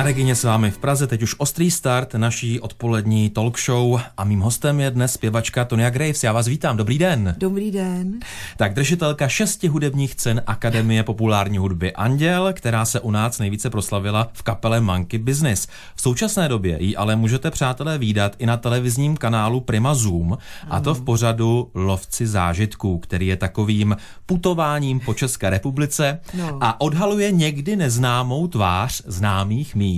Na 0.00 0.06
Regině 0.06 0.34
s 0.34 0.44
vámi 0.44 0.70
v 0.70 0.78
Praze 0.78 1.06
teď 1.06 1.22
už 1.22 1.34
ostrý 1.38 1.70
start 1.70 2.14
naší 2.14 2.60
odpolední 2.60 3.30
talk 3.30 3.60
show 3.60 4.00
a 4.16 4.24
mým 4.24 4.40
hostem 4.40 4.80
je 4.80 4.90
dnes 4.90 5.12
zpěvačka 5.12 5.64
Tonia 5.64 5.90
Graves. 5.90 6.24
Já 6.24 6.32
vás 6.32 6.46
vítám, 6.46 6.76
dobrý 6.76 6.98
den. 6.98 7.34
Dobrý 7.38 7.70
den. 7.70 8.20
Tak 8.56 8.74
držitelka 8.74 9.28
šesti 9.28 9.68
hudebních 9.68 10.14
cen 10.14 10.42
Akademie 10.46 11.02
populární 11.02 11.58
hudby 11.58 11.92
Anděl, 11.92 12.52
která 12.52 12.84
se 12.84 13.00
u 13.00 13.10
nás 13.10 13.38
nejvíce 13.38 13.70
proslavila 13.70 14.28
v 14.32 14.42
kapele 14.42 14.80
Monkey 14.80 15.18
Business. 15.18 15.66
V 15.96 16.00
současné 16.00 16.48
době 16.48 16.76
ji 16.80 16.96
ale 16.96 17.16
můžete 17.16 17.50
přátelé 17.50 17.98
výdat 17.98 18.36
i 18.38 18.46
na 18.46 18.56
televizním 18.56 19.16
kanálu 19.16 19.60
Prima 19.60 19.94
Zoom 19.94 20.38
a 20.70 20.80
to 20.80 20.94
v 20.94 21.04
pořadu 21.04 21.70
Lovci 21.74 22.26
zážitků, 22.26 22.98
který 22.98 23.26
je 23.26 23.36
takovým 23.36 23.96
putováním 24.26 25.00
po 25.00 25.14
České 25.14 25.50
republice 25.50 26.20
no. 26.34 26.58
a 26.60 26.80
odhaluje 26.80 27.32
někdy 27.32 27.76
neznámou 27.76 28.46
tvář 28.46 29.02
známých 29.06 29.74
míst. 29.74 29.89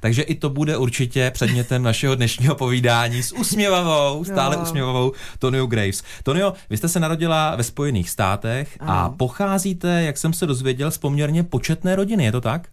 Takže 0.00 0.22
i 0.22 0.34
to 0.34 0.50
bude 0.50 0.76
určitě 0.76 1.30
předmětem 1.30 1.82
našeho 1.82 2.14
dnešního 2.14 2.54
povídání 2.54 3.22
s 3.22 3.32
usměvavou, 3.32 4.24
stále 4.24 4.56
no. 4.56 4.62
usměvavou 4.62 5.12
Tonio 5.38 5.66
Graves. 5.66 6.02
Tonio, 6.22 6.52
vy 6.70 6.76
jste 6.76 6.88
se 6.88 7.00
narodila 7.00 7.56
ve 7.56 7.62
Spojených 7.62 8.10
státech 8.10 8.76
ano. 8.80 8.92
a 8.92 9.08
pocházíte, 9.08 10.02
jak 10.02 10.18
jsem 10.18 10.32
se 10.32 10.46
dozvěděl, 10.46 10.90
z 10.90 10.98
poměrně 10.98 11.42
početné 11.42 11.96
rodiny, 11.96 12.24
je 12.24 12.32
to 12.32 12.40
tak? 12.40 12.68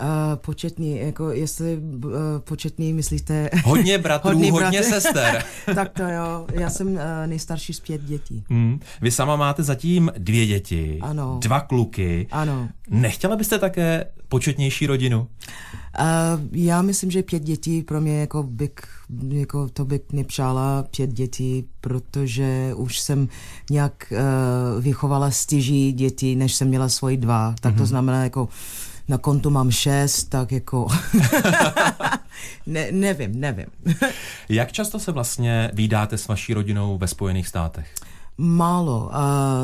Uh, 0.00 0.36
početný, 0.36 0.98
jako 0.98 1.30
jestli 1.30 1.76
uh, 1.76 2.10
početný 2.44 2.92
myslíte... 2.92 3.50
Hodně 3.64 3.98
bratrů, 3.98 4.30
hodně, 4.34 4.52
hodně 4.52 4.82
sester. 4.82 5.44
tak 5.74 5.92
to 5.92 6.02
jo, 6.02 6.46
já 6.52 6.70
jsem 6.70 6.88
uh, 6.88 7.00
nejstarší 7.26 7.72
z 7.72 7.80
pět 7.80 8.02
dětí. 8.02 8.44
Hmm. 8.48 8.80
Vy 9.00 9.10
sama 9.10 9.36
máte 9.36 9.62
zatím 9.62 10.12
dvě 10.18 10.46
děti, 10.46 10.98
ano. 11.02 11.38
dva 11.42 11.60
kluky. 11.60 12.26
Ano. 12.30 12.68
Nechtěla 12.90 13.36
byste 13.36 13.58
také 13.58 14.04
početnější 14.28 14.86
rodinu? 14.86 15.20
Uh, 15.20 15.26
já 16.52 16.82
myslím, 16.82 17.10
že 17.10 17.22
pět 17.22 17.42
dětí 17.42 17.82
pro 17.82 18.00
mě 18.00 18.20
jako 18.20 18.42
bych, 18.42 18.72
jako 19.28 19.68
to 19.68 19.84
bych 19.84 20.00
nepřála 20.12 20.84
pět 20.96 21.12
dětí, 21.12 21.64
protože 21.80 22.72
už 22.76 23.00
jsem 23.00 23.28
nějak 23.70 24.12
uh, 24.12 24.82
vychovala 24.82 25.30
stěží 25.30 25.92
dětí, 25.92 26.36
než 26.36 26.54
jsem 26.54 26.68
měla 26.68 26.88
svoji 26.88 27.16
dva. 27.16 27.54
Tak 27.60 27.72
mm-hmm. 27.72 27.76
to 27.76 27.82
mhm. 27.82 27.88
znamená 27.88 28.24
jako 28.24 28.48
na 29.08 29.18
kontu 29.18 29.50
mám 29.50 29.70
šest, 29.70 30.24
tak 30.24 30.52
jako... 30.52 30.86
ne, 32.66 32.92
nevím, 32.92 33.40
nevím. 33.40 33.66
Jak 34.48 34.72
často 34.72 34.98
se 34.98 35.12
vlastně 35.12 35.70
vydáte 35.74 36.18
s 36.18 36.28
vaší 36.28 36.54
rodinou 36.54 36.98
ve 36.98 37.08
Spojených 37.08 37.48
státech? 37.48 37.86
Málo. 38.38 39.04
Uh, 39.04 39.12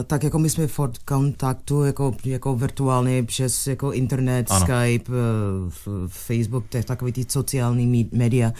tak 0.06 0.22
jako 0.22 0.38
my 0.38 0.50
jsme 0.50 0.66
v 0.66 0.80
kontaktu 1.04 1.84
jako, 1.84 2.14
jako 2.24 2.56
virtuálně 2.56 3.22
přes 3.22 3.66
jako 3.66 3.92
internet, 3.92 4.46
ano. 4.50 4.66
Skype, 4.66 5.12
uh, 5.12 6.08
Facebook, 6.08 6.74
je 6.74 6.84
takový 6.84 7.12
ty 7.12 7.26
sociální 7.28 8.08
média. 8.12 8.52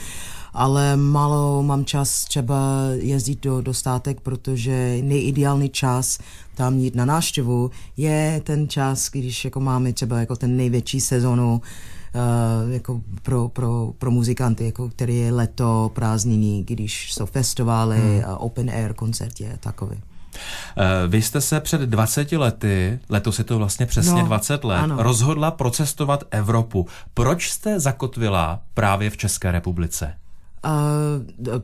Ale 0.55 0.97
málo 0.97 1.63
mám 1.63 1.85
čas 1.85 2.25
třeba 2.25 2.57
jezdit 2.93 3.43
do, 3.43 3.61
do 3.61 3.75
státek, 3.75 4.21
protože 4.21 4.99
nejideální 5.03 5.69
čas 5.69 6.19
tam 6.55 6.79
jít 6.79 6.95
na 6.95 7.05
návštěvu 7.05 7.71
je 7.97 8.41
ten 8.45 8.69
čas, 8.69 9.11
když 9.11 9.45
jako 9.45 9.61
máme 9.61 9.93
třeba 9.93 10.21
jako 10.21 10.37
ten 10.37 10.57
největší 10.57 11.01
sezonu 11.01 11.61
Uh, 12.65 12.73
jako 12.73 13.01
pro, 13.23 13.49
pro, 13.49 13.93
pro 13.99 14.11
muzikanty, 14.11 14.65
jako 14.65 14.89
který 14.89 15.19
je 15.19 15.33
leto, 15.33 15.91
prázdniny, 15.95 16.65
když 16.67 17.13
jsou 17.13 17.27
festivaly 17.27 17.99
hmm. 17.99 18.23
a 18.27 18.37
open 18.37 18.71
air 18.71 18.95
koncerty 18.95 19.49
a 19.55 19.57
takové. 19.57 19.97
Eh, 19.97 21.09
vy 21.09 21.23
jste 21.23 21.41
se 21.41 21.61
před 21.61 21.81
20 21.81 22.33
lety, 22.33 23.01
letos 23.09 23.39
je 23.39 23.45
to 23.45 23.59
vlastně 23.59 23.87
přesně 23.87 24.23
no, 24.23 24.27
20 24.27 24.65
let, 24.65 24.79
ano. 24.79 25.03
rozhodla 25.03 25.51
procestovat 25.51 26.25
Evropu. 26.31 26.87
Proč 27.15 27.51
jste 27.51 27.81
zakotvila 27.81 28.61
právě 28.75 29.11
v 29.11 29.17
České 29.17 29.53
republice? 29.53 30.15
Uh, 30.65 31.61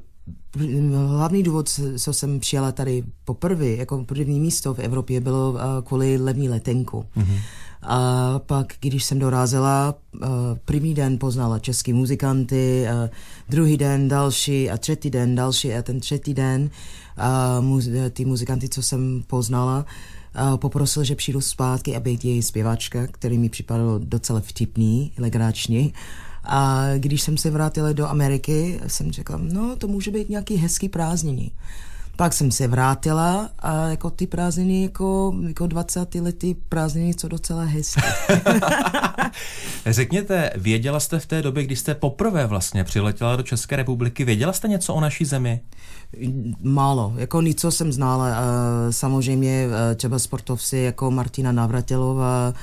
hlavní 1.06 1.42
důvod, 1.42 1.70
co 1.98 2.12
jsem 2.12 2.40
přijala 2.40 2.72
tady 2.72 3.04
poprvé, 3.24 3.66
jako 3.66 4.04
první 4.04 4.40
místo 4.40 4.74
v 4.74 4.78
Evropě, 4.78 5.20
bylo 5.20 5.50
uh, 5.50 5.58
kvůli 5.84 6.16
levní 6.16 6.48
letenku. 6.48 7.04
Mm-hmm. 7.16 7.38
A 7.82 8.38
pak, 8.38 8.66
když 8.80 9.04
jsem 9.04 9.18
dorazila, 9.18 9.94
první 10.64 10.94
den 10.94 11.18
poznala 11.18 11.58
český 11.58 11.92
muzikanty, 11.92 12.86
uh, 12.86 13.08
druhý 13.48 13.76
den 13.76 14.08
další 14.08 14.70
a 14.70 14.76
třetí 14.76 15.10
den 15.10 15.34
další 15.34 15.74
a 15.74 15.82
ten 15.82 16.00
třetí 16.00 16.34
den 16.34 16.70
muz, 17.60 17.88
ty 18.10 18.24
muzikanty, 18.24 18.68
co 18.68 18.82
jsem 18.82 19.22
poznala, 19.26 19.86
poprosil, 20.56 21.04
že 21.04 21.14
přijdu 21.14 21.40
zpátky 21.40 21.96
a 21.96 22.00
být 22.00 22.24
její 22.24 22.42
zpěvačka, 22.42 23.06
který 23.06 23.38
mi 23.38 23.48
připadalo 23.48 23.98
docela 23.98 24.40
vtipný, 24.40 25.12
legrační. 25.18 25.92
A 26.44 26.84
když 26.98 27.22
jsem 27.22 27.36
se 27.36 27.50
vrátila 27.50 27.92
do 27.92 28.08
Ameriky, 28.08 28.80
jsem 28.86 29.12
řekla, 29.12 29.38
no 29.42 29.76
to 29.76 29.88
může 29.88 30.10
být 30.10 30.28
nějaký 30.28 30.56
hezký 30.56 30.88
prázdniny. 30.88 31.50
Pak 32.16 32.32
jsem 32.32 32.50
se 32.50 32.68
vrátila 32.68 33.50
a 33.58 33.88
jako 33.88 34.10
ty 34.10 34.26
prázdniny, 34.26 34.82
jako, 34.82 35.34
jako 35.48 35.66
20 35.66 36.14
lety 36.14 36.56
prázdniny, 36.68 37.14
co 37.14 37.28
docela 37.28 37.64
hezké. 37.64 38.02
Řekněte, 39.86 40.50
věděla 40.56 41.00
jste 41.00 41.18
v 41.18 41.26
té 41.26 41.42
době, 41.42 41.64
kdy 41.64 41.76
jste 41.76 41.94
poprvé 41.94 42.46
vlastně 42.46 42.84
přiletěla 42.84 43.36
do 43.36 43.42
České 43.42 43.76
republiky, 43.76 44.24
věděla 44.24 44.52
jste 44.52 44.68
něco 44.68 44.94
o 44.94 45.00
naší 45.00 45.24
zemi? 45.24 45.60
Málo, 46.62 47.14
jako 47.16 47.42
něco 47.42 47.70
jsem 47.70 47.92
znala, 47.92 48.28
samozřejmě 48.90 49.66
třeba 49.96 50.18
sportovci 50.18 50.76
jako 50.76 51.10
Martina 51.10 51.52
Navratilová, 51.52 52.54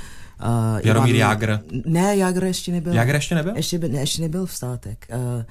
Uh, 0.43 0.79
Jaromír 0.83 1.15
Jágr. 1.15 1.59
Ne, 1.85 2.17
Jágr 2.17 2.43
ještě 2.43 2.71
nebyl. 2.71 2.93
Jágr 2.93 3.15
ještě 3.15 3.35
nebyl? 3.35 3.55
Ještě, 3.55 3.79
ne, 3.79 3.99
ještě 3.99 4.21
nebyl 4.21 4.45
v 4.45 4.51
státek. 4.51 5.07
Uh, 5.13 5.43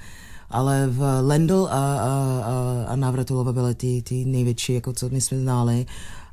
ale 0.50 0.86
v 0.88 1.20
Lendl 1.20 1.68
a, 1.70 1.76
a, 1.76 1.98
a, 2.44 2.84
a 2.88 2.96
Navratulova 2.96 3.52
byly 3.52 3.74
ty, 3.74 4.02
ty 4.02 4.24
největší, 4.24 4.74
jako 4.74 4.92
co 4.92 5.08
my 5.08 5.20
jsme 5.20 5.38
znali. 5.38 5.86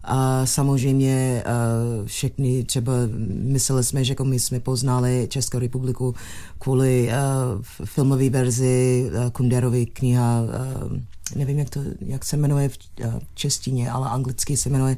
A 0.03 0.45
samozřejmě 0.45 1.43
uh, 1.45 2.05
všechny 2.07 2.63
třeba 2.63 2.93
mysleli 3.27 3.83
jsme, 3.83 4.03
že 4.03 4.11
jako 4.11 4.25
my 4.25 4.39
jsme 4.39 4.59
poznali 4.59 5.27
Českou 5.29 5.59
republiku 5.59 6.15
kvůli 6.59 7.09
uh, 7.09 7.61
filmové 7.85 8.29
verzi 8.29 9.09
uh, 9.13 9.29
Kunderovy 9.29 9.85
kniha, 9.85 10.41
uh, 10.41 10.97
nevím, 11.35 11.59
jak, 11.59 11.69
to, 11.69 11.79
jak 12.01 12.25
se 12.25 12.37
jmenuje 12.37 12.69
v 12.69 12.77
uh, 13.05 13.13
češtině, 13.33 13.91
ale 13.91 14.09
anglicky 14.09 14.57
se 14.57 14.69
jmenuje 14.69 14.97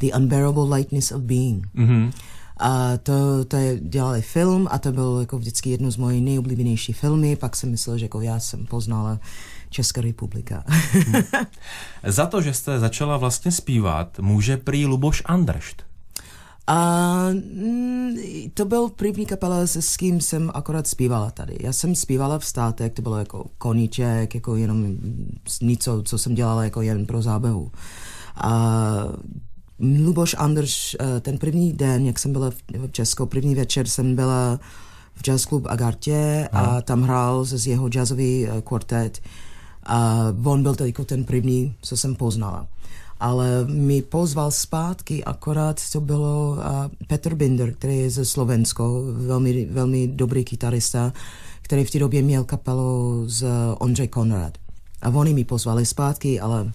The 0.00 0.06
Unbearable 0.16 0.76
Lightness 0.76 1.12
of 1.12 1.20
Being. 1.20 1.66
Mm-hmm. 1.74 2.12
A 2.56 2.96
to, 2.96 3.44
to 3.44 3.56
je, 3.56 3.80
dělali 3.80 4.22
film 4.22 4.68
a 4.70 4.78
to 4.78 4.92
bylo 4.92 5.20
jako 5.20 5.38
vždycky 5.38 5.70
jedno 5.70 5.90
z 5.90 5.96
mojich 5.96 6.22
nejoblíbenějších 6.22 6.96
filmy. 6.96 7.36
Pak 7.36 7.56
jsem 7.56 7.70
myslel, 7.70 7.98
že 7.98 8.04
jako 8.04 8.20
já 8.20 8.40
jsem 8.40 8.66
poznala 8.66 9.20
Česká 9.70 10.00
republika. 10.00 10.64
hmm. 10.66 11.22
Za 12.06 12.26
to, 12.26 12.42
že 12.42 12.54
jste 12.54 12.78
začala 12.78 13.16
vlastně 13.16 13.52
zpívat, 13.52 14.18
může 14.18 14.56
prý 14.56 14.86
Luboš 14.86 15.22
Andršt. 15.26 15.82
A 16.66 17.16
mm, 17.32 18.10
to 18.54 18.64
byl 18.64 18.88
první 18.88 19.26
kapela, 19.26 19.66
se 19.66 19.82
s 19.82 19.96
kým 19.96 20.20
jsem 20.20 20.50
akorát 20.54 20.86
zpívala 20.86 21.30
tady. 21.30 21.56
Já 21.60 21.72
jsem 21.72 21.94
zpívala 21.94 22.38
v 22.38 22.44
státek, 22.44 22.92
to 22.92 23.02
bylo 23.02 23.18
jako 23.18 23.46
koníček, 23.58 24.34
jako 24.34 24.56
jenom 24.56 24.96
něco, 25.62 26.02
co 26.02 26.18
jsem 26.18 26.34
dělala 26.34 26.64
jako 26.64 26.82
jen 26.82 27.06
pro 27.06 27.22
zábavu. 27.22 27.72
A 28.36 28.52
Luboš 29.78 30.36
Anders, 30.38 30.94
eh, 30.94 31.20
ten 31.20 31.38
první 31.38 31.72
den, 31.72 32.06
jak 32.06 32.18
jsem 32.18 32.32
byla 32.32 32.50
v 32.50 32.92
Česku, 32.92 33.26
první 33.26 33.54
večer 33.54 33.88
jsem 33.88 34.14
byla 34.14 34.60
v 35.14 35.22
jazz 35.22 35.44
klub 35.44 35.66
Agartě 35.68 36.48
a 36.52 36.82
tam 36.82 37.02
hrál 37.02 37.44
z 37.44 37.66
jeho 37.66 37.88
jazzový 37.88 38.46
eh, 38.46 38.62
kvartet 38.62 39.20
a 39.86 40.26
on 40.44 40.62
byl 40.62 40.76
jako 40.84 41.04
ten 41.04 41.24
první, 41.24 41.74
co 41.82 41.96
jsem 41.96 42.14
poznala. 42.14 42.66
Ale 43.20 43.64
mi 43.64 44.02
pozval 44.02 44.50
zpátky, 44.50 45.24
akorát 45.24 45.80
to 45.92 46.00
bylo 46.00 46.50
uh, 46.50 47.06
Petr 47.06 47.34
Binder, 47.34 47.74
který 47.74 47.98
je 47.98 48.10
ze 48.10 48.24
Slovensko, 48.24 49.02
velmi, 49.12 49.66
velmi 49.66 50.08
dobrý 50.08 50.44
kytarista, 50.44 51.12
který 51.62 51.84
v 51.84 51.90
té 51.90 51.98
době 51.98 52.22
měl 52.22 52.44
kapelu 52.44 53.24
z 53.26 53.46
Ondřej 53.78 54.08
Konrad. 54.08 54.58
A 55.02 55.08
oni 55.08 55.34
mi 55.34 55.44
pozvali 55.44 55.86
zpátky, 55.86 56.40
ale 56.40 56.72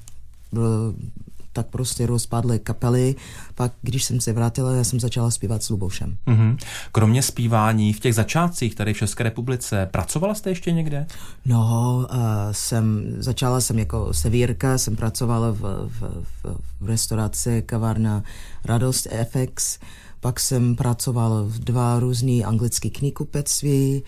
tak 1.58 1.68
prostě 1.68 2.06
rozpadly 2.06 2.60
kapely. 2.60 3.16
Pak, 3.56 3.72
když 3.82 4.04
jsem 4.04 4.22
se 4.22 4.34
vrátila, 4.34 4.72
já 4.72 4.84
jsem 4.84 5.00
začala 5.00 5.32
zpívat 5.32 5.64
s 5.64 5.70
Lubošem. 5.70 6.18
Mm-hmm. 6.28 6.58
Kromě 6.92 7.22
zpívání 7.22 7.94
v 7.94 8.00
těch 8.00 8.16
začátcích 8.16 8.76
tady 8.76 8.94
v 8.94 8.98
České 8.98 9.24
republice, 9.24 9.88
pracovala 9.92 10.34
jste 10.34 10.50
ještě 10.50 10.72
někde? 10.72 11.06
No, 11.46 11.98
uh, 12.12 12.18
jsem, 12.52 13.16
začala 13.18 13.62
jsem 13.62 13.80
jako 13.80 14.14
sevírka, 14.14 14.78
jsem 14.78 14.96
pracovala 14.96 15.52
v, 15.52 15.62
v, 15.88 16.02
v, 16.44 16.58
v 16.82 16.88
restauraci 16.88 17.64
kavárna 17.66 18.24
Radost 18.66 19.08
FX, 19.24 19.80
pak 20.20 20.40
jsem 20.40 20.76
pracovala 20.76 21.42
v 21.42 21.60
dva 21.60 22.00
různý 22.00 22.46
anglické 22.46 22.90
knihkupectví, 22.90 24.04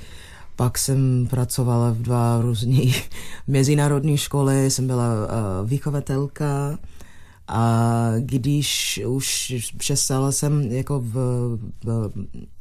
pak 0.56 0.78
jsem 0.78 1.28
pracovala 1.30 1.92
v 1.92 1.98
dva 1.98 2.42
různé 2.42 2.81
mezinárodní 3.48 4.18
školy, 4.18 4.72
jsem 4.72 4.88
byla 4.88 5.06
uh, 5.07 5.69
výchovatelka, 5.69 6.78
A 7.51 8.12
když 8.19 9.00
už 9.07 9.54
přestala 9.78 10.31
jsem 10.31 10.62
jako 10.72 11.00
v, 11.00 11.13
v, 11.84 12.12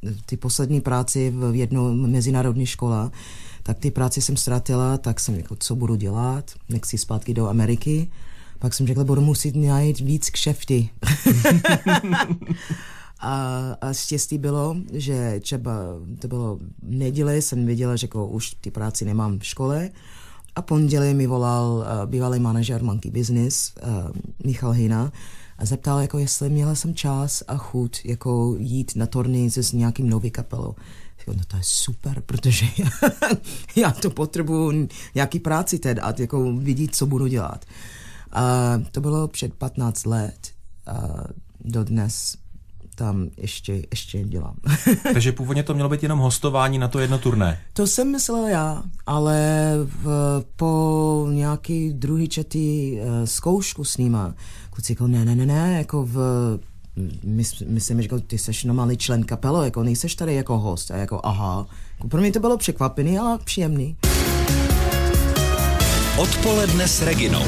v 0.03 0.23
ty 0.27 0.37
poslední 0.37 0.81
práci 0.81 1.31
v 1.31 1.55
jednou 1.55 1.95
mezinárodní 1.95 2.67
škole, 2.67 3.11
tak 3.63 3.79
ty 3.79 3.91
práci 3.91 4.23
jsem 4.23 4.37
ztratila, 4.37 4.99
tak 4.99 5.21
jsem 5.21 5.35
jako, 5.35 5.57
co 5.61 5.77
budu 5.77 5.95
dělat, 5.95 6.51
nechci 6.69 6.99
zpátky 6.99 7.35
do 7.35 7.49
Ameriky. 7.49 8.11
Pak 8.59 8.75
jsem 8.75 8.87
řekla, 8.87 9.05
budu 9.05 9.21
muset 9.21 9.57
najít 9.57 10.01
víc 10.01 10.31
kšefty. 10.31 10.89
a, 13.21 13.61
a 13.81 13.93
štěstí 13.93 14.39
bylo, 14.39 14.77
že 14.93 15.41
třeba 15.41 15.73
to 16.19 16.29
bylo 16.29 16.59
neděle, 16.83 17.37
jsem 17.37 17.67
věděla, 17.67 17.97
že 17.97 18.05
jako 18.05 18.27
už 18.27 18.55
ty 18.61 18.71
práci 18.71 19.05
nemám 19.05 19.39
v 19.39 19.47
škole, 19.47 19.91
a 20.59 20.63
pondělí 20.63 21.15
mi 21.15 21.27
volal 21.27 21.65
uh, 21.67 22.11
bývalý 22.11 22.41
manažer 22.41 22.83
Monkey 22.83 23.11
Business, 23.11 23.73
uh, 23.83 24.11
Michal 24.45 24.71
Hina, 24.71 25.13
a 25.59 25.65
zeptal, 25.65 26.01
jako 26.01 26.19
jestli 26.19 26.51
měla 26.51 26.75
jsem 26.75 26.95
čas 26.95 27.43
a 27.49 27.57
chuť 27.57 28.05
jako 28.05 28.57
jít 28.59 28.93
na 28.97 29.07
turný 29.07 29.51
s 29.51 29.73
nějakým 29.73 30.11
nový 30.11 30.31
kapelou. 30.31 30.75
Říkal, 31.19 31.35
no 31.39 31.43
to 31.49 31.57
je 31.57 31.63
super, 31.65 32.23
protože 32.27 32.67
já, 32.79 32.91
já 33.77 33.91
to 33.91 34.11
potřebuji 34.11 34.89
nějaký 35.15 35.39
práci 35.39 35.79
tedy 35.79 36.01
a 36.01 36.15
jako 36.19 36.53
vidět, 36.53 36.97
co 36.97 37.07
budu 37.07 37.27
dělat. 37.27 37.65
A 38.33 38.73
to 38.93 39.01
bylo 39.01 39.29
před 39.29 39.55
15 39.55 40.07
let 40.07 40.51
a 40.87 41.25
dodnes 41.61 42.37
tam 42.99 43.29
ještě, 43.37 43.83
ještě 43.91 44.25
dělám. 44.25 44.55
Takže 45.13 45.33
původně 45.39 45.63
to 45.63 45.75
mělo 45.75 45.89
být 45.89 46.03
jenom 46.03 46.19
hostování 46.19 46.79
na 46.79 46.89
to 46.89 46.99
jedno 46.99 47.19
turné. 47.19 47.61
To 47.73 47.87
jsem 47.87 48.13
myslela 48.13 48.49
já, 48.49 48.83
ale 49.07 49.73
v, 50.03 50.45
po 50.57 51.27
nějaký 51.31 51.93
druhý 51.93 52.29
četý 52.29 52.99
uh, 53.01 53.07
zkoušku 53.25 53.85
s 53.85 53.97
nima, 53.97 54.35
kluci 54.71 54.93
jako 54.93 55.07
ne, 55.07 55.25
ne, 55.25 55.37
ne, 55.37 55.47
ne, 55.47 55.75
jako 55.79 56.05
v 56.05 56.19
my, 57.25 57.43
myslím, 57.67 58.03
že 58.03 58.05
jako 58.05 58.21
ty 58.21 58.39
jsi 58.39 58.67
normální 58.67 58.97
člen 58.97 59.25
kapelo, 59.25 59.65
jako 59.65 59.83
nejseš 59.83 60.15
tady 60.15 60.35
jako 60.35 60.59
host. 60.59 60.91
A 60.91 60.97
jako 60.97 61.21
aha, 61.25 61.67
jako 61.97 62.09
pro 62.09 62.21
mě 62.21 62.33
to 62.33 62.41
bylo 62.41 62.57
překvapený, 62.57 63.19
ale 63.19 63.39
příjemný. 63.45 63.97
Odpoledne 66.19 66.89
s 66.89 67.03
Reginou. 67.03 67.45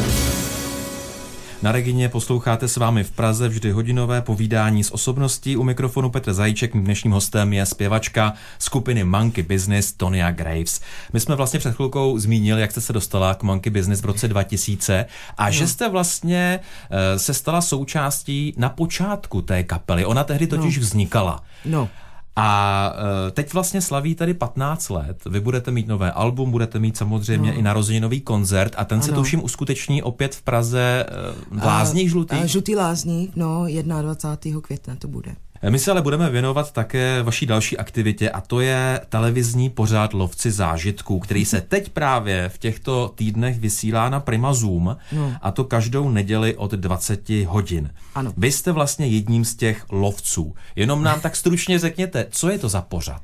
Na 1.62 1.72
Regině 1.72 2.08
posloucháte 2.08 2.68
s 2.68 2.76
vámi 2.76 3.04
v 3.04 3.10
Praze 3.10 3.48
vždy 3.48 3.70
hodinové 3.70 4.22
povídání 4.22 4.84
s 4.84 4.94
osobností. 4.94 5.56
U 5.56 5.62
mikrofonu 5.62 6.10
Petr 6.10 6.32
Zajíček, 6.32 6.74
mým 6.74 6.84
dnešním 6.84 7.12
hostem 7.12 7.52
je 7.52 7.66
zpěvačka 7.66 8.32
skupiny 8.58 9.04
Monkey 9.04 9.44
Business 9.44 9.92
Tonia 9.92 10.30
Graves. 10.30 10.80
My 11.12 11.20
jsme 11.20 11.34
vlastně 11.34 11.58
před 11.58 11.74
chvilkou 11.74 12.18
zmínili, 12.18 12.60
jak 12.60 12.70
jste 12.70 12.80
se 12.80 12.92
dostala 12.92 13.34
k 13.34 13.42
Monkey 13.42 13.70
Business 13.72 14.02
v 14.02 14.04
roce 14.04 14.28
2000 14.28 15.06
a 15.38 15.46
no. 15.46 15.52
že 15.52 15.66
jste 15.66 15.88
vlastně 15.88 16.60
uh, 16.90 16.96
se 17.16 17.34
stala 17.34 17.60
součástí 17.60 18.54
na 18.56 18.68
počátku 18.68 19.42
té 19.42 19.62
kapely. 19.62 20.04
Ona 20.04 20.24
tehdy 20.24 20.46
totiž 20.46 20.76
no. 20.76 20.80
vznikala. 20.82 21.42
No. 21.64 21.88
A 22.36 22.92
uh, 22.94 23.30
teď 23.30 23.52
vlastně 23.52 23.80
slaví 23.80 24.14
tady 24.14 24.34
15 24.34 24.88
let. 24.88 25.24
Vy 25.30 25.40
budete 25.40 25.70
mít 25.70 25.88
nové 25.88 26.12
album, 26.12 26.50
budete 26.50 26.78
mít 26.78 26.96
samozřejmě 26.96 27.52
no. 27.52 27.58
i 27.58 27.62
narozeninový 27.62 28.20
koncert 28.20 28.74
a 28.76 28.84
ten 28.84 28.98
ano. 28.98 29.06
se 29.06 29.12
tuším 29.12 29.44
uskuteční 29.44 30.02
opět 30.02 30.34
v 30.34 30.42
Praze 30.42 31.06
v 31.50 31.64
Lázních 31.64 32.10
žlutých. 32.10 32.44
Žlutý 32.44 32.76
Lázník, 32.76 33.32
no 33.36 33.66
21. 34.00 34.60
května 34.60 34.96
to 34.96 35.08
bude. 35.08 35.36
My 35.68 35.78
se 35.78 35.90
ale 35.90 36.02
budeme 36.02 36.30
věnovat 36.30 36.72
také 36.72 37.22
vaší 37.22 37.46
další 37.46 37.78
aktivitě 37.78 38.30
a 38.30 38.40
to 38.40 38.60
je 38.60 39.00
televizní 39.08 39.70
pořád 39.70 40.14
Lovci 40.14 40.50
zážitků, 40.50 41.18
který 41.18 41.44
se 41.44 41.60
teď 41.60 41.88
právě 41.88 42.48
v 42.48 42.58
těchto 42.58 43.12
týdnech 43.14 43.58
vysílá 43.58 44.08
na 44.08 44.20
Prima 44.20 44.54
Zoom 44.54 44.96
no. 45.12 45.34
a 45.42 45.50
to 45.50 45.64
každou 45.64 46.10
neděli 46.10 46.56
od 46.56 46.70
20 46.70 47.28
hodin. 47.30 47.90
Ano. 48.14 48.32
Vy 48.36 48.52
jste 48.52 48.72
vlastně 48.72 49.06
jedním 49.06 49.44
z 49.44 49.54
těch 49.54 49.84
lovců. 49.90 50.54
Jenom 50.76 51.02
nám 51.02 51.20
tak 51.20 51.36
stručně 51.36 51.78
řekněte, 51.78 52.26
co 52.30 52.50
je 52.50 52.58
to 52.58 52.68
za 52.68 52.80
pořad? 52.80 53.22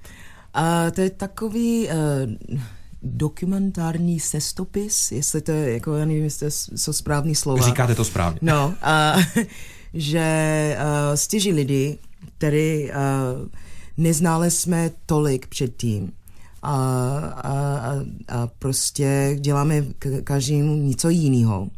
A 0.55 0.91
to 0.91 1.01
je 1.01 1.11
takový... 1.11 1.89
Uh 2.49 2.59
dokumentární 3.03 4.21
sestopis, 4.21 5.13
jestli 5.13 5.41
to 5.41 5.53
je, 5.53 5.73
jako 5.73 5.95
já 5.95 6.05
nevím, 6.05 6.25
jestli 6.25 6.47
to 6.47 6.77
jsou 6.77 6.93
správný 6.93 7.35
slova. 7.35 7.67
Říkáte 7.67 7.95
to 7.95 8.05
správně. 8.05 8.39
No, 8.43 8.75
a, 8.83 9.17
že 9.95 10.77
uh, 10.79 11.15
stěží 11.15 11.53
lidi 11.53 11.99
který 12.39 12.91
uh, 12.91 13.49
neznali 13.97 14.51
jsme 14.51 14.91
tolik 15.07 15.47
předtím. 15.47 16.13
A, 16.63 16.75
a, 17.45 17.53
a 18.29 18.47
prostě 18.59 19.37
děláme 19.41 19.85
každému 20.25 20.77
něco 20.77 21.09
jiného. 21.09 21.69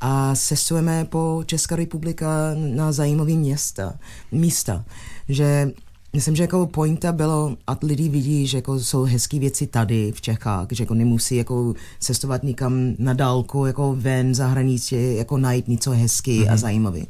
A 0.00 0.34
sesujeme 0.34 1.04
po 1.04 1.42
Česká 1.46 1.76
republika 1.76 2.26
na 2.54 2.92
zajímavé 2.92 3.32
města, 3.32 3.94
místa. 4.32 4.84
Že 5.28 5.70
Myslím, 6.12 6.36
že 6.36 6.42
jako 6.42 6.66
pointa 6.66 7.12
bylo, 7.12 7.56
a 7.66 7.76
lidi 7.82 8.08
vidí, 8.08 8.46
že 8.46 8.58
jako 8.58 8.80
jsou 8.80 9.02
hezké 9.02 9.38
věci 9.38 9.66
tady 9.66 10.12
v 10.12 10.20
Čechách, 10.20 10.66
že 10.70 10.82
jako 10.82 10.94
nemusí 10.94 11.36
jako 11.36 11.74
cestovat 12.00 12.42
nikam 12.42 12.94
na 12.98 13.12
dálku, 13.12 13.66
jako 13.66 13.96
ven 13.98 14.34
za 14.34 14.46
hranici, 14.46 15.14
jako 15.18 15.38
najít 15.38 15.68
něco 15.68 15.90
hezký 15.90 16.40
mm-hmm. 16.40 16.48
a 16.48 16.50
mhm. 16.50 16.58
zajímavý. 16.58 17.06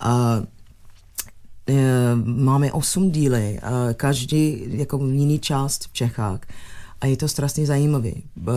A 0.00 0.40
Eh, 0.40 0.46
máme 2.24 2.72
osm 2.72 3.10
díly, 3.10 3.60
každý 3.94 4.62
jako 4.66 5.06
jiný 5.06 5.38
část 5.38 5.84
v 5.84 5.92
Čechách 5.92 6.40
a 7.04 7.06
je 7.06 7.16
to 7.16 7.28
strašně 7.28 7.66
zajímavý. 7.66 8.14
Eh, 8.16 8.52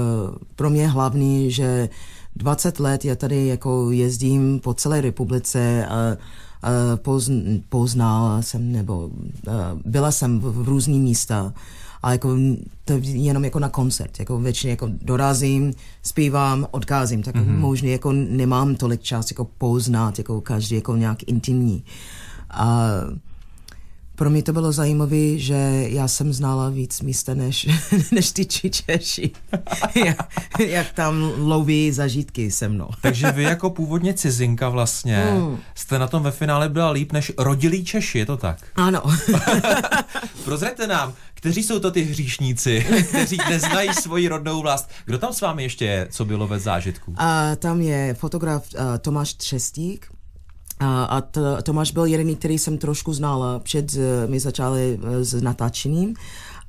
pro 0.56 0.70
mě 0.70 0.82
je 0.82 0.88
hlavní, 0.88 1.52
že 1.52 1.90
20 2.36 2.80
let 2.80 3.06
já 3.06 3.16
tady 3.16 3.48
jako 3.48 3.92
jezdím 3.92 4.60
po 4.60 4.74
celé 4.74 5.02
republice 5.02 5.86
a, 5.86 5.96
a 5.96 6.18
pozn, 6.96 7.60
poznala 7.70 8.42
jsem 8.42 8.72
nebo 8.72 9.10
byla 9.86 10.12
jsem 10.12 10.40
v, 10.40 10.64
v 10.64 10.68
různých 10.68 11.02
místa 11.02 11.54
a 12.04 12.12
jako 12.12 12.38
to 12.86 12.94
jenom 13.04 13.46
jako 13.46 13.60
na 13.60 13.70
koncert, 13.70 14.20
jako 14.20 14.40
většině 14.40 14.72
jako 14.72 14.90
dorazím, 15.02 15.74
zpívám, 16.04 16.68
odkázím, 16.72 17.24
tak 17.24 17.36
mm-hmm. 17.36 17.58
možná 17.58 17.90
jako 17.90 18.12
nemám 18.12 18.76
tolik 18.76 19.02
čas 19.02 19.32
jako 19.32 19.46
poznat 19.58 20.18
jako 20.18 20.42
každý 20.42 20.76
jako 20.76 20.96
nějak 20.96 21.18
intimní. 21.28 21.84
A 22.50 22.88
pro 24.18 24.30
mě 24.30 24.44
to 24.44 24.54
bylo 24.54 24.72
zajímavé, 24.72 25.38
že 25.38 25.86
já 25.88 26.08
jsem 26.08 26.34
znala 26.34 26.70
víc 26.70 27.02
místa 27.02 27.34
než, 27.34 27.68
než 28.12 28.32
ty 28.32 28.46
Češi. 28.46 29.32
jak, 30.06 30.18
jak 30.60 30.94
tam 30.94 31.32
loví 31.38 31.92
zažitky 31.92 32.52
se 32.52 32.70
mnou. 32.70 32.90
Takže 33.02 33.32
vy 33.32 33.44
jako 33.44 33.70
původně 33.70 34.14
cizinka 34.14 34.70
vlastně 34.70 35.26
mm. 35.40 35.58
jste 35.76 36.00
na 36.00 36.08
tom 36.08 36.24
ve 36.24 36.32
finále 36.32 36.70
byla 36.70 36.92
líp 36.92 37.12
než 37.12 37.32
rodilí 37.38 37.86
Češi, 37.86 38.20
je 38.20 38.26
to 38.26 38.38
tak? 38.38 38.58
Ano. 38.76 39.04
Prozřete 40.44 40.88
nám, 40.88 41.14
kteří 41.34 41.64
jsou 41.64 41.80
to 41.80 41.92
ty 41.92 42.02
hříšníci, 42.04 42.86
kteří 43.10 43.38
neznají 43.50 43.94
svoji 43.94 44.28
rodnou 44.28 44.62
vlast. 44.62 44.90
Kdo 45.06 45.18
tam 45.18 45.34
s 45.34 45.42
vámi 45.42 45.64
ještě 45.64 45.86
je, 45.86 46.08
co 46.12 46.26
bylo 46.26 46.48
ve 46.48 46.60
zážitku? 46.60 47.14
A 47.18 47.56
tam 47.56 47.82
je 47.82 48.14
fotograf 48.14 48.64
uh, 48.74 48.80
Tomáš 48.98 49.34
Třestík, 49.34 50.08
a, 50.80 51.04
a 51.04 51.22
to, 51.22 51.42
Tomáš 51.64 51.92
byl 51.92 52.06
jediný, 52.06 52.36
který 52.36 52.60
jsem 52.60 52.78
trošku 52.78 53.14
znala 53.14 53.60
před 53.60 53.94
uh, 53.94 54.02
my 54.28 54.40
začali 54.40 55.00
uh, 55.02 55.10
s 55.22 55.42
natáčením. 55.42 56.16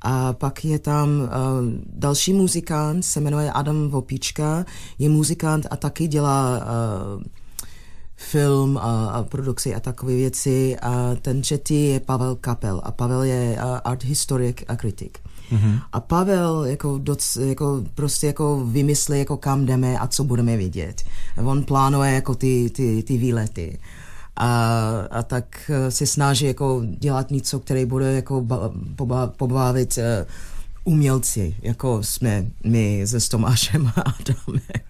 A 0.01 0.33
pak 0.33 0.65
je 0.65 0.79
tam 0.79 1.09
uh, 1.09 1.27
další 1.93 2.33
muzikant, 2.33 3.05
se 3.05 3.19
jmenuje 3.19 3.51
Adam 3.51 3.89
Vopička, 3.89 4.65
je 4.99 5.09
muzikant 5.09 5.67
a 5.71 5.75
taky 5.75 6.07
dělá 6.07 6.57
uh, 6.57 7.23
film 8.15 8.77
a, 8.77 9.09
a 9.09 9.23
produkci 9.23 9.75
a 9.75 9.79
takové 9.79 10.15
věci. 10.15 10.77
A 10.81 11.15
ten 11.21 11.41
třetí 11.41 11.89
je 11.89 11.99
Pavel 11.99 12.35
Kapel 12.35 12.81
a 12.83 12.91
Pavel 12.91 13.23
je 13.23 13.57
uh, 13.57 13.77
art 13.83 14.03
historik 14.03 14.63
a 14.67 14.75
kritik. 14.75 15.19
Mm-hmm. 15.51 15.79
A 15.91 15.99
Pavel 15.99 16.65
jako, 16.65 16.97
doc, 16.97 17.35
jako 17.35 17.83
prostě 17.95 18.27
jako 18.27 18.65
vymyslí, 18.65 19.19
jako 19.19 19.37
kam 19.37 19.65
jdeme 19.65 19.99
a 19.99 20.07
co 20.07 20.23
budeme 20.23 20.57
vidět. 20.57 21.01
On 21.45 21.63
plánuje 21.63 22.11
jako 22.11 22.35
ty, 22.35 22.69
ty, 22.69 23.03
ty 23.03 23.17
výlety. 23.17 23.79
A, 24.39 25.07
a 25.11 25.23
tak 25.23 25.71
eh, 25.73 25.91
se 25.91 26.05
snaží 26.05 26.45
jako 26.45 26.81
dělat 26.99 27.31
něco, 27.31 27.59
které 27.59 27.85
bude 27.85 28.13
jako 28.13 28.45
pobavit 29.37 29.97
uh, 29.97 30.03
umělci, 30.83 31.55
jako 31.61 32.03
jsme 32.03 32.45
my 32.63 33.07
se 33.07 33.29
Tomášem 33.29 33.87
a 33.87 34.01
Adamem. 34.01 34.88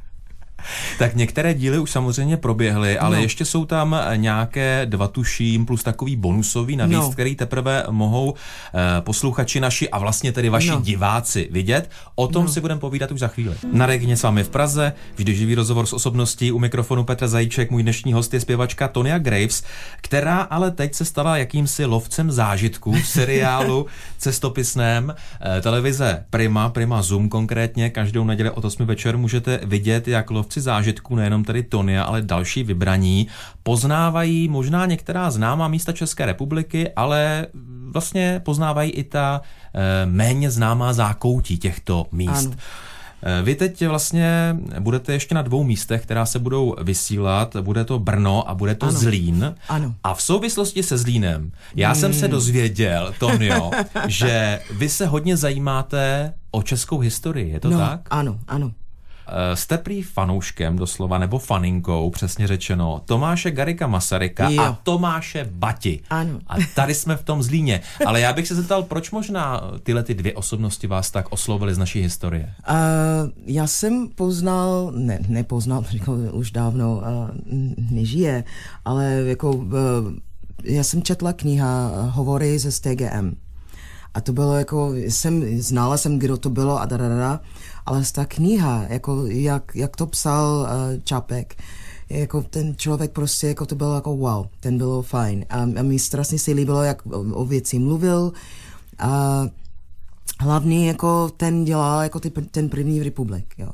Tak 0.99 1.15
některé 1.15 1.53
díly 1.53 1.79
už 1.79 1.91
samozřejmě 1.91 2.37
proběhly, 2.37 2.99
ale 2.99 3.15
no. 3.15 3.21
ještě 3.21 3.45
jsou 3.45 3.65
tam 3.65 3.95
nějaké 4.15 4.85
dva 4.85 5.07
tuším 5.07 5.65
plus 5.65 5.83
takový 5.83 6.15
bonusový 6.15 6.75
navíc, 6.75 6.97
no. 6.97 7.11
který 7.11 7.35
teprve 7.35 7.83
mohou 7.89 8.33
eh, 8.33 9.01
posluchači 9.01 9.59
naši 9.59 9.89
a 9.89 9.99
vlastně 9.99 10.31
tedy 10.31 10.49
vaši 10.49 10.69
no. 10.69 10.81
diváci 10.81 11.49
vidět. 11.51 11.89
O 12.15 12.27
tom 12.27 12.45
no. 12.45 12.51
si 12.51 12.61
budeme 12.61 12.79
povídat 12.79 13.11
už 13.11 13.19
za 13.19 13.27
chvíli. 13.27 13.55
Na 13.71 13.85
Regině 13.85 14.17
s 14.17 14.23
vámi 14.23 14.43
v 14.43 14.49
Praze, 14.49 14.93
vždy 15.15 15.35
živý 15.35 15.55
rozhovor 15.55 15.85
s 15.85 15.93
osobností 15.93 16.51
u 16.51 16.59
mikrofonu 16.59 17.03
Petra 17.03 17.27
Zajíček. 17.27 17.71
Můj 17.71 17.83
dnešní 17.83 18.13
host 18.13 18.33
je 18.33 18.39
zpěvačka 18.39 18.87
Tonia 18.87 19.17
Graves, 19.17 19.63
která 20.01 20.41
ale 20.41 20.71
teď 20.71 20.93
se 20.93 21.05
stala 21.05 21.37
jakýmsi 21.37 21.85
lovcem 21.85 22.31
zážitků 22.31 22.91
v 22.91 23.07
seriálu 23.07 23.85
cestopisném 24.17 25.15
eh, 25.41 25.61
televize 25.61 26.25
Prima, 26.29 26.69
Prima 26.69 27.01
Zoom 27.01 27.29
konkrétně. 27.29 27.89
Každou 27.89 28.23
neděli 28.23 28.49
od 28.49 28.65
8 28.65 28.85
večer 28.85 29.17
můžete 29.17 29.59
vidět, 29.63 30.07
jak 30.07 30.31
lov 30.31 30.47
lovci 30.49 30.61
zážitků, 30.61 31.15
nejenom 31.15 31.43
tedy 31.43 31.63
Tonia, 31.63 32.03
ale 32.03 32.21
další 32.21 32.63
vybraní, 32.63 33.27
poznávají 33.63 34.47
možná 34.47 34.85
některá 34.85 35.31
známá 35.31 35.67
místa 35.67 35.91
České 35.91 36.25
republiky, 36.25 36.89
ale 36.95 37.47
vlastně 37.91 38.41
poznávají 38.45 38.91
i 38.91 39.03
ta 39.03 39.41
e, 39.73 40.05
méně 40.05 40.51
známá 40.51 40.93
zákoutí 40.93 41.57
těchto 41.57 42.07
míst. 42.11 42.45
Ano. 42.45 42.57
Eh, 43.23 43.41
vy 43.43 43.55
teď 43.55 43.87
vlastně 43.87 44.55
budete 44.79 45.13
ještě 45.13 45.35
na 45.35 45.41
dvou 45.41 45.63
místech, 45.63 46.01
která 46.03 46.25
se 46.25 46.39
budou 46.39 46.75
vysílat. 46.81 47.55
Bude 47.61 47.85
to 47.85 47.99
Brno 47.99 48.49
a 48.49 48.55
bude 48.55 48.75
to 48.75 48.85
ano. 48.85 48.99
Zlín. 48.99 49.55
Ano. 49.69 49.95
A 50.03 50.13
v 50.13 50.21
souvislosti 50.21 50.83
se 50.83 50.97
Zlínem, 50.97 51.51
já 51.75 51.91
hmm. 51.91 51.99
jsem 51.99 52.13
se 52.13 52.27
dozvěděl, 52.27 53.13
Tonio, 53.19 53.71
že 54.07 54.59
vy 54.71 54.89
se 54.89 55.05
hodně 55.05 55.37
zajímáte 55.37 56.33
o 56.51 56.63
českou 56.63 56.99
historii, 56.99 57.49
je 57.49 57.59
to 57.59 57.69
no, 57.69 57.77
tak? 57.77 58.01
Ano, 58.09 58.39
ano. 58.47 58.71
Eh, 59.31 59.55
jste 59.55 59.77
prý 59.77 60.01
fanouškem 60.01 60.75
doslova, 60.75 61.17
nebo 61.17 61.39
faninkou, 61.39 62.09
přesně 62.09 62.47
řečeno, 62.47 63.01
Tomáše 63.05 63.51
Garika 63.51 63.87
Masaryka 63.87 64.49
jo. 64.49 64.63
a 64.63 64.79
Tomáše 64.83 65.49
Bati. 65.51 65.99
Ano. 66.09 66.39
A 66.47 66.55
tady 66.75 66.93
jsme 66.93 67.15
v 67.15 67.23
tom 67.23 67.43
zlíně. 67.43 67.81
Ale 68.05 68.21
já 68.21 68.33
bych 68.33 68.47
se 68.47 68.55
zeptal, 68.55 68.83
proč 68.83 69.11
možná 69.11 69.61
tyhle 69.83 70.03
ty 70.03 70.13
dvě 70.13 70.33
osobnosti 70.33 70.87
vás 70.87 71.11
tak 71.11 71.25
oslovily 71.29 71.73
z 71.73 71.77
naší 71.77 72.01
historie? 72.01 72.53
Uh, 72.69 72.75
já 73.45 73.67
jsem 73.67 74.07
poznal, 74.15 74.91
ne, 74.95 75.19
nepoznal, 75.27 75.85
jako 75.91 76.13
už 76.13 76.51
dávno 76.51 76.95
uh, 76.95 77.29
nežije, 77.91 78.43
ale 78.85 79.05
jako 79.05 79.51
uh, 79.51 79.73
já 80.63 80.83
jsem 80.83 81.01
četla 81.03 81.33
kniha 81.33 81.91
Hovory 82.11 82.59
ze 82.59 82.71
STGM. 82.71 83.35
A 84.13 84.21
to 84.21 84.33
bylo 84.33 84.55
jako, 84.55 84.93
jsem, 84.95 85.61
znala 85.61 85.97
jsem, 85.97 86.19
kdo 86.19 86.37
to 86.37 86.49
bylo 86.49 86.79
a 86.79 86.85
da, 86.85 86.97
da, 86.97 87.09
da, 87.09 87.39
ale 87.85 88.03
ta 88.11 88.25
kniha, 88.25 88.85
jako 88.89 89.25
jak, 89.25 89.71
jak 89.75 89.97
to 89.97 90.05
psal 90.07 90.61
uh, 90.61 91.01
Čapek, 91.03 91.55
jako 92.09 92.41
ten 92.41 92.75
člověk 92.75 93.11
prostě, 93.11 93.47
jako 93.47 93.65
to 93.65 93.75
bylo 93.75 93.95
jako 93.95 94.17
wow, 94.17 94.45
ten 94.59 94.77
bylo 94.77 95.01
fajn. 95.01 95.45
A, 95.49 95.61
a 95.61 95.81
mi 95.81 95.99
strašně 95.99 96.39
se 96.39 96.51
líbilo, 96.51 96.83
jak 96.83 97.05
o, 97.05 97.19
o 97.19 97.45
věci 97.45 97.79
mluvil. 97.79 98.33
A 98.99 99.43
hlavně 100.39 100.87
jako 100.87 101.29
ten 101.37 101.65
dělal 101.65 102.01
jako 102.01 102.19
ty, 102.19 102.29
ten 102.29 102.69
první 102.69 103.03
republik, 103.03 103.53
jo. 103.57 103.69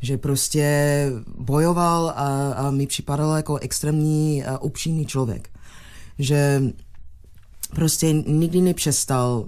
Že 0.00 0.18
prostě 0.18 1.06
bojoval 1.38 2.08
a, 2.08 2.52
a 2.52 2.70
mi 2.70 2.86
připadal 2.86 3.36
jako 3.36 3.56
extrémní 3.56 4.44
upřímný 4.60 5.06
člověk. 5.06 5.50
Že 6.18 6.62
prostě 7.74 8.12
nikdy 8.12 8.60
nepřestal 8.60 9.44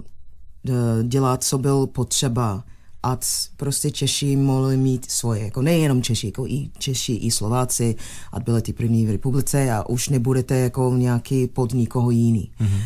dělat, 1.03 1.43
co 1.43 1.57
byl 1.57 1.87
potřeba 1.87 2.63
a 3.03 3.17
prostě 3.57 3.91
Češi 3.91 4.35
mohli 4.35 4.77
mít 4.77 5.11
svoje, 5.11 5.43
jako 5.43 5.61
nejenom 5.61 6.01
Češi, 6.01 6.27
jako 6.27 6.47
i 6.47 6.69
Češi, 6.77 7.13
i 7.13 7.31
Slováci, 7.31 7.95
a 8.31 8.39
byly 8.39 8.61
ty 8.61 8.73
první 8.73 9.05
v 9.05 9.11
republice 9.11 9.71
a 9.71 9.89
už 9.89 10.09
nebudete 10.09 10.55
jako 10.55 10.93
nějaký 10.95 11.47
pod 11.47 11.73
nikoho 11.73 12.11
jiný. 12.11 12.51
Mm-hmm. 12.61 12.81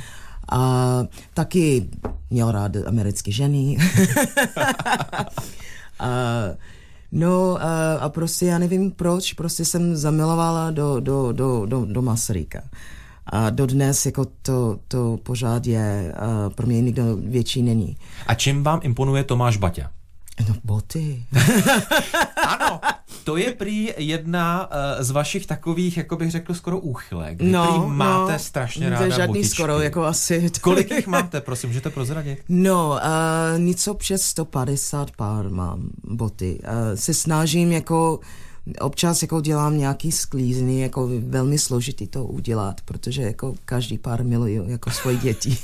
A 0.51 1.03
taky 1.33 1.89
měl 2.29 2.51
rád 2.51 2.71
americké 2.87 3.31
ženy. 3.31 3.77
a, 5.99 6.09
no 7.11 7.61
a, 7.61 7.95
a 7.95 8.09
prostě 8.09 8.45
já 8.45 8.57
nevím 8.57 8.91
proč, 8.91 9.33
prostě 9.33 9.65
jsem 9.65 9.95
zamilovala 9.95 10.71
do, 10.71 10.99
do, 10.99 11.31
do, 11.31 11.65
do, 11.65 11.85
do 11.85 12.01
Masaryka. 12.01 12.61
A 13.35 13.49
dodnes 13.49 14.05
jako 14.05 14.25
to, 14.41 14.79
to 14.87 15.17
pořád 15.23 15.67
je, 15.67 16.13
a 16.13 16.49
pro 16.49 16.67
mě 16.67 16.81
nikdo 16.81 17.17
větší 17.17 17.61
není. 17.61 17.97
A 18.27 18.33
čím 18.33 18.63
vám 18.63 18.79
imponuje 18.83 19.23
Tomáš 19.23 19.57
Baťa? 19.57 19.91
No 20.47 20.55
boty. 20.63 21.23
ano, 22.47 22.79
to 23.23 23.37
je 23.37 23.53
prý 23.53 23.93
jedna 23.97 24.67
uh, 24.67 25.03
z 25.03 25.11
vašich 25.11 25.45
takových, 25.45 25.97
jako 25.97 26.15
bych 26.15 26.31
řekl, 26.31 26.53
skoro 26.53 26.79
úchylek. 26.79 27.41
No, 27.41 27.67
prý 27.67 27.95
máte 27.95 28.33
no, 28.33 28.39
strašně 28.39 28.89
ráda 28.89 29.09
žádný 29.09 29.27
botičky. 29.27 29.55
skoro, 29.55 29.79
jako 29.79 30.03
asi. 30.03 30.49
Kolik 30.61 30.91
jich 30.91 31.07
máte, 31.07 31.41
prosím, 31.41 31.69
můžete 31.69 31.89
prozradit? 31.89 32.39
No, 32.49 32.89
uh, 32.89 33.59
něco 33.59 33.93
přes 33.93 34.21
150 34.21 35.11
pár 35.11 35.49
mám 35.49 35.89
boty. 36.03 36.59
Uh, 36.63 36.95
se 36.95 37.13
snažím 37.13 37.71
jako 37.71 38.19
občas 38.79 39.21
jako 39.21 39.41
dělám 39.41 39.77
nějaký 39.77 40.11
sklízny, 40.11 40.79
jako 40.79 41.09
velmi 41.19 41.57
složitý 41.57 42.07
to 42.07 42.23
udělat, 42.25 42.81
protože 42.85 43.21
jako 43.21 43.55
každý 43.65 43.97
pár 43.97 44.23
miluje 44.23 44.61
jako 44.67 44.91
svoje 44.91 45.17
děti. 45.17 45.57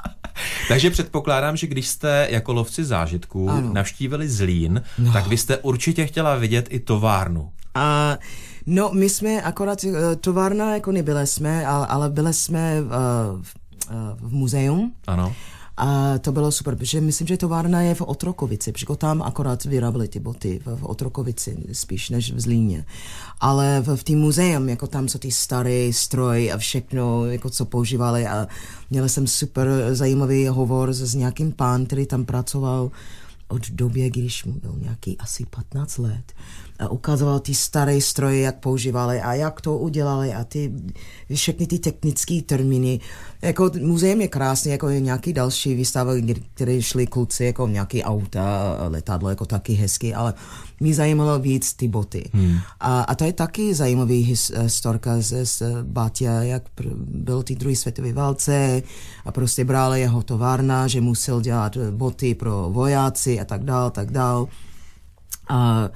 Takže 0.68 0.90
předpokládám, 0.90 1.56
že 1.56 1.66
když 1.66 1.88
jste 1.88 2.28
jako 2.30 2.52
lovci 2.52 2.84
zážitků 2.84 3.50
ano. 3.50 3.72
navštívili 3.72 4.28
Zlín, 4.28 4.82
no. 4.98 5.12
tak 5.12 5.28
byste 5.28 5.58
určitě 5.58 6.06
chtěla 6.06 6.36
vidět 6.36 6.66
i 6.70 6.80
továrnu. 6.80 7.50
A, 7.74 8.18
no, 8.66 8.90
my 8.92 9.08
jsme 9.08 9.42
akorát, 9.42 9.84
eh, 9.84 10.16
továrna 10.16 10.74
jako 10.74 10.92
nebyli 10.92 11.26
jsme, 11.26 11.66
ale, 11.66 11.86
ale 11.86 12.10
byli 12.10 12.34
jsme 12.34 12.80
v, 12.80 12.92
eh, 12.92 13.42
v, 13.42 13.54
eh, 13.90 13.94
v 14.20 14.32
muzeum. 14.32 14.92
Ano. 15.06 15.34
A 15.76 16.18
to 16.18 16.32
bylo 16.32 16.52
super, 16.52 16.76
protože 16.76 17.00
myslím, 17.00 17.26
že 17.26 17.36
továrna 17.36 17.80
je 17.80 17.94
v 17.94 18.00
Otrokovici, 18.00 18.72
protože 18.72 18.86
tam 18.96 19.22
akorát 19.22 19.64
vyráběli 19.64 20.08
ty 20.08 20.20
boty, 20.20 20.60
v, 20.64 20.84
Otrokovici 20.84 21.56
spíš 21.72 22.10
než 22.10 22.32
v 22.32 22.40
Zlíně. 22.40 22.84
Ale 23.40 23.80
v, 23.80 23.96
v 23.96 24.04
tým 24.04 24.18
muzeum, 24.18 24.68
jako 24.68 24.86
tam 24.86 25.08
jsou 25.08 25.18
ty 25.18 25.32
staré 25.32 25.92
stroje 25.92 26.52
a 26.52 26.58
všechno, 26.58 27.26
jako 27.26 27.50
co 27.50 27.64
používali 27.64 28.26
a 28.26 28.48
měla 28.90 29.08
jsem 29.08 29.26
super 29.26 29.68
zajímavý 29.92 30.48
hovor 30.48 30.92
s, 30.92 31.02
s 31.02 31.14
nějakým 31.14 31.52
pán, 31.52 31.86
který 31.86 32.06
tam 32.06 32.24
pracoval 32.24 32.90
od 33.48 33.70
době, 33.70 34.10
když 34.10 34.44
mu 34.44 34.52
byl 34.52 34.74
nějaký 34.82 35.18
asi 35.18 35.46
15 35.46 35.98
let 35.98 36.32
a 36.78 36.88
ukazoval 36.88 37.40
ty 37.40 37.54
staré 37.54 38.00
stroje, 38.00 38.40
jak 38.40 38.58
používali 38.58 39.20
a 39.20 39.34
jak 39.34 39.60
to 39.60 39.78
udělali 39.78 40.34
a 40.34 40.44
ty 40.44 40.72
všechny 41.34 41.66
ty 41.66 41.78
technické 41.78 42.42
termíny. 42.46 43.00
Jako 43.42 43.70
muzeum 43.80 44.20
je 44.20 44.28
krásný, 44.28 44.70
jako 44.70 44.88
je 44.88 45.00
nějaký 45.00 45.32
další 45.32 45.74
výstava, 45.74 46.12
které 46.54 46.82
šli 46.82 47.06
kluci, 47.06 47.44
jako 47.44 47.68
nějaký 47.68 48.02
auta, 48.02 48.76
letadlo, 48.88 49.28
jako 49.28 49.46
taky 49.46 49.72
hezky, 49.72 50.14
ale 50.14 50.34
mě 50.80 50.94
zajímalo 50.94 51.38
víc 51.38 51.74
ty 51.74 51.88
boty. 51.88 52.30
Hmm. 52.32 52.58
A, 52.80 53.02
a 53.02 53.14
to 53.14 53.24
je 53.24 53.32
taky 53.32 53.74
zajímavý 53.74 54.38
historka 54.56 55.20
z, 55.20 55.46
z 55.46 55.62
Batia, 55.82 56.42
jak 56.42 56.62
byl 57.06 57.42
ty 57.42 57.54
druhé 57.54 57.76
světové 57.76 58.12
válce 58.12 58.82
a 59.24 59.32
prostě 59.32 59.64
brali 59.64 60.00
jeho 60.00 60.22
továrna, 60.22 60.86
že 60.86 61.00
musel 61.00 61.40
dělat 61.40 61.76
boty 61.76 62.34
pro 62.34 62.68
vojáci 62.72 63.40
a 63.40 63.44
tak 63.44 63.64
dál, 63.64 63.90
tak 63.90 64.10
dál. 64.10 64.48
A 65.48 65.88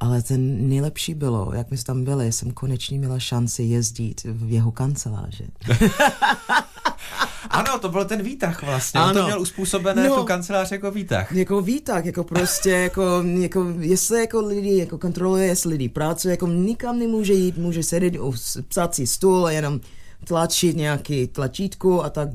ale 0.00 0.22
ten 0.22 0.68
nejlepší 0.68 1.14
bylo, 1.14 1.52
jak 1.54 1.70
my 1.70 1.76
jsme 1.76 1.84
tam 1.84 2.04
byli, 2.04 2.32
jsem 2.32 2.50
konečně 2.50 2.98
měla 2.98 3.18
šanci 3.18 3.62
jezdit 3.62 4.20
v 4.24 4.52
jeho 4.52 4.72
kanceláži. 4.72 5.46
ano, 7.50 7.78
to 7.78 7.88
byl 7.88 8.04
ten 8.04 8.22
výtah 8.22 8.62
vlastně. 8.62 9.00
Ano. 9.00 9.10
On 9.10 9.16
to 9.16 9.24
měl 9.26 9.40
uspůsobené 9.40 10.08
no, 10.08 10.16
tu 10.16 10.24
kancelář 10.24 10.72
jako 10.72 10.90
výtah. 10.90 11.32
Jako 11.32 11.60
výtah, 11.60 12.04
jako 12.04 12.24
prostě, 12.24 12.70
jako, 12.70 13.24
jako 13.40 13.66
jestli 13.78 14.20
jako 14.20 14.40
lidi, 14.40 14.76
jako 14.78 14.98
kontroluje, 14.98 15.46
jestli 15.46 15.70
lidi 15.70 15.88
pracuje, 15.88 16.32
jako 16.32 16.46
nikam 16.46 16.98
nemůže 16.98 17.32
jít, 17.32 17.58
může 17.58 17.82
sedět 17.82 18.18
u 18.18 18.34
psací 18.68 19.06
stůl 19.06 19.46
a 19.46 19.50
jenom 19.50 19.80
tlačit 20.24 20.76
nějaký 20.76 21.26
tlačítku 21.26 22.04
a 22.04 22.10
tak 22.10 22.28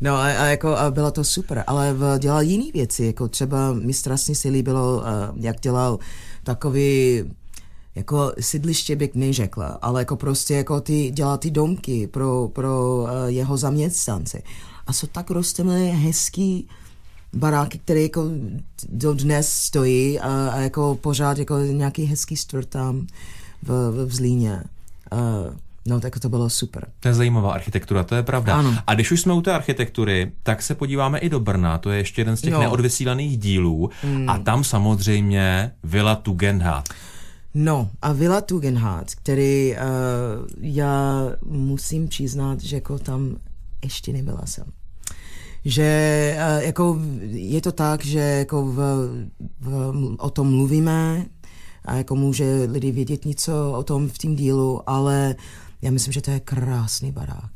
No 0.00 0.14
a, 0.14 0.24
a, 0.24 0.44
jako 0.44 0.76
a 0.76 0.90
bylo 0.90 1.10
to 1.10 1.24
super, 1.24 1.64
ale 1.66 1.94
v, 1.94 2.18
dělal 2.18 2.42
jiné 2.42 2.72
věci, 2.74 3.04
jako 3.04 3.28
třeba 3.28 3.72
mi 3.72 3.92
strašně 3.92 4.34
se 4.34 4.48
líbilo, 4.48 5.02
jak 5.36 5.60
dělal 5.60 5.98
takový 6.44 7.24
jako 7.94 8.32
sídliště 8.40 8.96
bych 8.96 9.14
neřekla, 9.14 9.66
ale 9.66 10.00
jako 10.00 10.16
prostě 10.16 10.54
jako 10.54 10.80
ty, 10.80 11.10
dělal 11.10 11.38
ty 11.38 11.50
domky 11.50 12.06
pro, 12.06 12.48
pro 12.52 13.06
jeho 13.26 13.56
zaměstnance. 13.56 14.42
A 14.86 14.92
jsou 14.92 15.06
tak 15.06 15.30
rostomilé, 15.30 15.84
hezký 15.84 16.68
baráky, 17.32 17.78
které 17.78 18.02
jako 18.02 18.24
do 18.88 19.14
dnes 19.14 19.52
stojí 19.52 20.20
a, 20.20 20.48
a 20.48 20.60
jako 20.60 20.98
pořád 21.00 21.38
jako 21.38 21.58
nějaký 21.58 22.04
hezký 22.04 22.36
stvrt 22.36 22.68
tam 22.68 23.06
v, 23.62 23.90
v 24.06 24.14
Zlíně. 24.14 24.62
Uh, 25.12 25.56
No, 25.86 26.00
tak 26.00 26.18
to 26.18 26.28
bylo 26.28 26.50
super. 26.50 26.88
To 27.00 27.08
je 27.08 27.14
zajímavá 27.14 27.52
architektura, 27.52 28.04
to 28.04 28.14
je 28.14 28.22
pravda. 28.22 28.54
Ano. 28.54 28.74
A 28.86 28.94
když 28.94 29.12
už 29.12 29.20
jsme 29.20 29.32
u 29.32 29.42
té 29.42 29.52
architektury, 29.52 30.32
tak 30.42 30.62
se 30.62 30.74
podíváme 30.74 31.18
i 31.18 31.28
do 31.28 31.40
Brna, 31.40 31.78
to 31.78 31.90
je 31.90 31.98
ještě 31.98 32.20
jeden 32.20 32.36
z 32.36 32.40
těch 32.40 32.52
no. 32.52 32.60
neodvysílaných 32.60 33.38
dílů. 33.38 33.90
Mm. 34.04 34.30
A 34.30 34.38
tam 34.38 34.64
samozřejmě 34.64 35.70
Villa 35.84 36.14
Tugendhat. 36.14 36.88
No, 37.54 37.88
a 38.02 38.12
Villa 38.12 38.40
Tugendhat, 38.40 39.14
který 39.14 39.74
uh, 39.74 39.78
já 40.60 41.22
musím 41.46 42.08
přiznat, 42.08 42.60
že 42.60 42.76
jako 42.76 42.98
tam 42.98 43.36
ještě 43.84 44.12
nebyla 44.12 44.42
jsem 44.44 44.64
že 45.68 46.36
uh, 46.36 46.64
jako 46.64 46.98
je 47.30 47.60
to 47.60 47.72
tak, 47.72 48.04
že 48.04 48.18
jako 48.18 48.62
v, 48.62 48.76
v, 49.60 49.92
o 50.18 50.30
tom 50.30 50.50
mluvíme 50.50 51.26
a 51.84 51.94
jako 51.94 52.16
může 52.16 52.68
lidi 52.70 52.92
vědět 52.92 53.24
něco 53.24 53.72
o 53.72 53.82
tom 53.82 54.08
v 54.08 54.18
tím 54.18 54.36
dílu, 54.36 54.82
ale 54.86 55.34
já 55.82 55.90
myslím, 55.90 56.12
že 56.12 56.20
to 56.20 56.30
je 56.30 56.40
krásný 56.40 57.12
barák. 57.12 57.50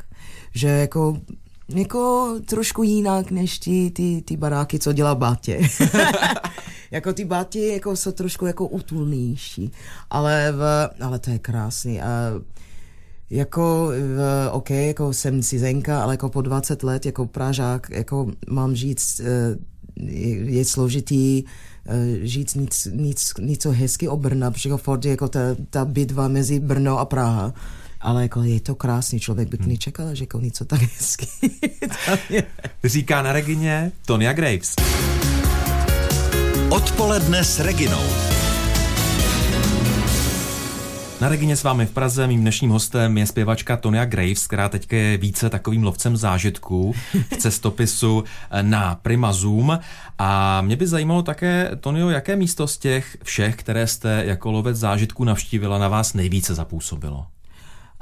Že 0.55 0.69
jako 0.69 1.21
jako 1.75 2.35
trošku 2.47 2.83
jinak 2.83 3.31
než 3.31 3.59
ty, 3.59 3.91
ty, 3.91 4.23
ty 4.23 4.37
baráky, 4.37 4.79
co 4.79 4.93
dělá 4.93 5.15
Bátě. 5.15 5.61
jako 6.91 7.13
ty 7.13 7.25
báti 7.25 7.69
jako 7.69 7.97
jsou 7.97 8.13
trošku 8.13 8.47
jako 8.47 8.67
utulnější, 8.67 9.73
ale, 10.11 10.53
v, 10.53 10.91
ale 11.01 11.19
to 11.19 11.31
je 11.31 11.39
krásný. 11.39 12.01
A 12.01 12.33
jako, 13.31 13.89
v, 14.17 14.49
OK, 14.53 14.71
jako 14.71 15.13
jsem 15.13 15.43
cizenka, 15.43 16.03
ale 16.03 16.15
jako 16.15 16.29
po 16.29 16.43
20 16.43 16.83
let, 16.83 17.07
jako 17.07 17.27
Pražák, 17.27 17.91
jako 17.91 18.31
mám 18.51 18.75
říct, 18.75 19.21
eh, 19.21 19.57
je, 19.97 20.29
je 20.51 20.65
složitý 20.65 21.45
eh, 21.87 22.27
říct 22.27 22.55
nic, 22.55 22.89
nic, 22.93 23.33
něco 23.41 23.71
hezky 23.71 24.09
o 24.09 24.17
Brna, 24.17 24.51
protože 24.51 24.71
Ford 24.77 25.05
je 25.05 25.11
jako 25.11 25.29
ta, 25.29 25.41
ta 25.71 25.85
bitva 25.85 26.29
mezi 26.29 26.61
Brno 26.61 26.99
a 26.99 27.05
Praha. 27.05 27.55
Ale 28.01 28.23
jako 28.23 28.43
je 28.43 28.61
to 28.61 28.75
krásný, 28.75 29.21
člověk 29.21 29.49
by 29.49 29.57
to 29.57 29.63
hmm. 29.63 29.73
nečekal, 29.73 30.15
že 30.15 30.23
jako 30.23 30.41
něco 30.41 30.65
tak 30.65 30.81
hezky. 30.81 31.27
Říká 32.85 33.23
na 33.23 33.33
Regině 33.33 33.93
Tonya 34.07 34.33
Graves. 34.33 34.77
Odpoledne 36.71 37.45
s 37.45 37.61
Reginou. 37.61 38.03
Na 41.21 41.29
Regině 41.29 41.57
s 41.57 41.63
vámi 41.63 41.87
v 41.87 41.91
Praze 41.91 42.27
mým 42.27 42.41
dnešním 42.41 42.71
hostem 42.71 43.19
je 43.19 43.27
zpěvačka 43.27 43.77
Tonya 43.77 44.05
Graves, 44.05 44.47
která 44.47 44.69
teďka 44.69 44.97
je 44.97 45.17
více 45.17 45.51
takovým 45.51 45.85
lovcem 45.85 46.17
zážitků 46.17 46.95
v 47.33 47.37
cestopisu 47.39 48.25
na 48.63 48.95
Prima 48.95 49.33
Zoom. 49.33 49.79
A 50.19 50.61
mě 50.63 50.77
by 50.77 50.87
zajímalo 50.87 51.23
také, 51.23 51.71
Tonio, 51.81 52.09
jaké 52.09 52.37
místo 52.37 52.67
z 52.67 52.79
těch 52.79 53.17
všech, 53.23 53.57
které 53.57 53.87
jste 53.87 54.23
jako 54.27 54.51
lovec 54.51 54.77
zážitků 54.77 55.25
navštívila, 55.25 55.79
na 55.79 55.89
vás 55.89 56.15
nejvíce 56.15 56.55
zapůsobilo? 56.55 57.27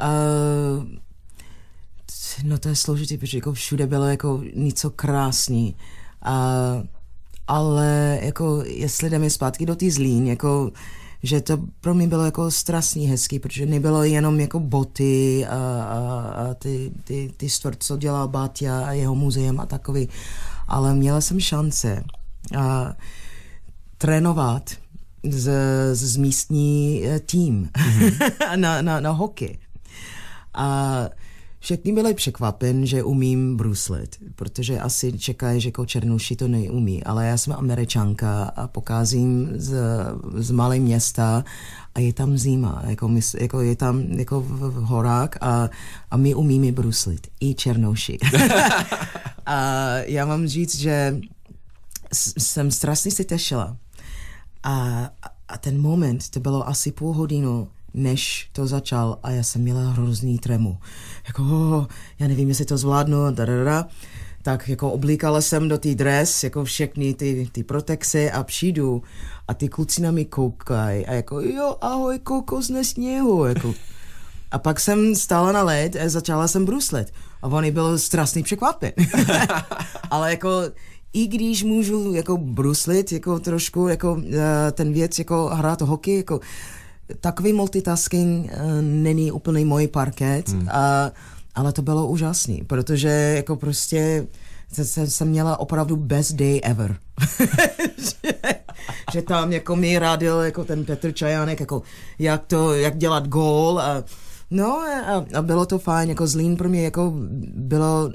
Uh, 0.01 0.85
no 2.45 2.59
to 2.59 2.69
je 2.69 2.77
složitý, 2.77 3.19
protože 3.19 3.39
jako 3.39 3.53
všude 3.53 3.87
bylo 3.87 4.07
jako 4.07 4.43
něco 4.55 4.91
krásný. 4.91 5.75
Uh, 6.27 6.87
ale 7.47 8.19
jako 8.23 8.63
jestli 8.67 9.11
jdeme 9.11 9.31
zpátky 9.31 9.67
do 9.67 9.77
té 9.77 9.91
zlín, 9.91 10.27
jako 10.27 10.73
že 11.23 11.41
to 11.41 11.59
pro 11.81 11.95
mě 11.95 12.09
bylo 12.09 12.25
jako 12.25 12.51
strašně 12.51 13.09
hezký, 13.09 13.39
protože 13.39 13.67
nebylo 13.67 14.03
jenom 14.03 14.41
jako 14.41 14.61
boty 14.61 15.47
a, 15.47 15.57
a, 15.83 15.99
a 16.31 16.55
ty, 16.55 16.91
ty, 17.05 17.33
ty 17.37 17.49
stvrd, 17.49 17.83
co 17.83 17.97
dělal 17.97 18.29
Batia 18.29 18.81
a 18.87 18.93
jeho 18.93 19.15
muzeum 19.15 19.61
a 19.61 19.67
takový, 19.67 20.09
ale 20.69 20.95
měla 20.95 21.21
jsem 21.21 21.41
šance 21.41 22.05
a, 22.59 22.95
trénovat 23.99 24.71
z, 25.31 25.51
z 25.93 26.17
místní 26.17 27.03
eh, 27.05 27.21
tým 27.21 27.69
mm-hmm. 27.73 28.57
na, 28.57 28.83
na, 28.83 29.01
na 29.01 29.11
hokej. 29.11 29.59
A 30.59 31.09
Všichni 31.61 31.93
byli 31.93 32.15
překvapen, 32.15 32.87
že 32.87 33.03
umím 33.03 33.57
bruslit, 33.57 34.17
protože 34.35 34.81
asi 34.81 35.19
čekají, 35.19 35.61
že 35.61 35.69
jako 35.69 35.87
černuši 35.87 36.37
to 36.37 36.49
neumí, 36.49 37.05
ale 37.05 37.27
já 37.27 37.37
jsem 37.39 37.53
američanka 37.53 38.45
a 38.45 38.69
pokázím 38.69 39.51
z, 39.55 39.77
z 40.35 40.51
malé 40.51 40.79
města 40.79 41.45
a 41.95 42.01
je 42.01 42.13
tam 42.13 42.39
zima, 42.39 42.83
jako, 42.87 43.09
my, 43.09 43.21
jako 43.41 43.61
je 43.61 43.77
tam 43.77 44.01
jako 44.01 44.41
v, 44.41 44.71
v 44.71 44.75
horách 44.75 45.31
a, 45.41 45.69
a 46.11 46.17
my 46.17 46.35
umíme 46.35 46.73
bruslit, 46.73 47.27
i 47.41 47.55
černouši. 47.55 48.19
a 49.47 49.57
já 49.97 50.27
mám 50.27 50.47
říct, 50.47 50.77
že 50.77 51.21
jsem 52.39 52.71
strašně 52.71 53.11
se 53.11 53.25
těšila. 53.25 53.77
A, 54.63 55.09
a 55.49 55.59
ten 55.59 55.81
moment, 55.81 56.31
to 56.31 56.41
bylo 56.41 56.69
asi 56.69 56.93
půl 56.93 57.13
hodinu, 57.13 57.69
než 57.95 58.49
to 58.53 58.67
začal 58.67 59.19
a 59.23 59.31
já 59.31 59.43
jsem 59.43 59.63
měla 59.63 59.91
hrozný 59.91 60.39
tremu. 60.39 60.79
Jako, 61.27 61.43
oh, 61.43 61.87
já 62.19 62.29
nevím, 62.29 62.49
jestli 62.49 62.65
to 62.65 62.79
zvládnu, 62.79 63.31
dadada. 63.31 63.89
Tak 64.43 64.69
jako 64.69 64.91
oblíkala 64.93 65.41
jsem 65.41 65.69
do 65.69 65.79
té 65.79 65.95
dres, 65.95 66.45
jako 66.45 66.65
všechny 66.65 67.15
ty, 67.15 67.49
ty 67.53 67.65
protexy 67.65 68.31
a 68.31 68.43
přijdu 68.43 69.03
a 69.49 69.55
ty 69.55 69.69
kluci 69.69 70.03
na 70.03 70.11
mě 70.11 70.25
koukají 70.25 71.07
a 71.07 71.13
jako 71.13 71.41
jo, 71.41 71.77
ahoj, 71.81 72.19
kokos 72.19 72.69
na 72.69 72.85
sněhu, 72.85 73.45
jako. 73.45 73.75
A 74.51 74.59
pak 74.59 74.81
jsem 74.81 75.15
stála 75.15 75.53
na 75.53 75.63
led 75.63 75.97
a 75.97 76.09
začala 76.09 76.49
jsem 76.49 76.65
bruslet. 76.65 77.13
A 77.43 77.47
oni 77.47 77.71
byl 77.71 77.99
strašný 77.99 78.43
překvapen. 78.43 78.93
Ale 80.11 80.31
jako 80.31 80.51
i 81.13 81.27
když 81.27 81.63
můžu 81.63 82.15
jako 82.15 82.37
bruslit, 82.37 83.13
jako 83.13 83.39
trošku, 83.39 83.89
jako 83.89 84.23
eh, 84.33 84.73
ten 84.73 84.93
věc, 84.93 85.19
jako 85.19 85.51
hrát 85.53 85.81
hokej, 85.81 86.17
jako 86.17 86.41
takový 87.21 87.53
multitasking 87.53 88.51
uh, 88.53 88.83
není 88.83 89.33
úplně 89.33 89.65
můj 89.65 89.89
parket, 89.89 90.49
hmm. 90.49 90.69
a, 90.71 91.11
ale 91.55 91.73
to 91.73 91.83
bylo 91.83 92.07
úžasný, 92.07 92.63
protože 92.67 93.09
jako 93.37 93.57
prostě 93.57 94.27
jsem 95.05 95.29
měla 95.29 95.61
opravdu 95.61 95.97
best 95.97 96.33
day 96.33 96.61
ever. 96.65 96.97
že, 97.99 98.33
že 99.13 99.23
tam 99.23 99.53
jako 99.53 99.77
mi 99.77 99.99
radil 99.99 100.41
jako 100.41 100.65
ten 100.65 100.85
Petr 100.85 101.13
Čajánek, 101.13 101.61
jako 101.61 101.83
jak 102.19 102.47
to, 102.47 102.75
jak 102.75 102.99
dělat 102.99 103.29
gól 103.29 103.81
a 103.81 104.05
no 104.51 104.81
a, 105.07 105.25
a 105.39 105.43
bylo 105.43 105.67
to 105.67 105.79
fajn, 105.79 106.09
jako 106.09 106.27
Zlín 106.27 106.57
pro 106.57 106.69
mě 106.69 106.83
jako 106.83 107.13
bylo 107.55 108.11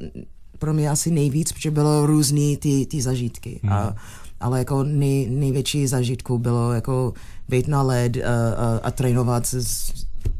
pro 0.60 0.74
mě 0.74 0.90
asi 0.90 1.12
nejvíc, 1.12 1.52
protože 1.52 1.72
bylo 1.72 2.06
různý 2.06 2.58
ty, 2.58 2.86
ty 2.86 3.02
zažitky. 3.02 3.60
Hmm. 3.64 3.74
A, 3.74 3.96
ale 4.40 4.60
jako 4.60 4.84
nej, 4.84 5.30
největší 5.30 5.88
zažitku 5.88 6.38
bylo 6.38 6.74
jako 6.74 7.14
být 7.50 7.68
na 7.68 7.82
led 7.82 8.18
a, 8.18 8.20
a, 8.20 8.80
a 8.84 8.92
trénovat 8.92 9.46
s, 9.46 9.54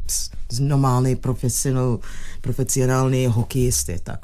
s, 0.06 0.30
s 0.52 0.60
normální 0.60 1.16
profesionální 2.40 3.26
hokejisty. 3.26 4.00
Tak. 4.02 4.20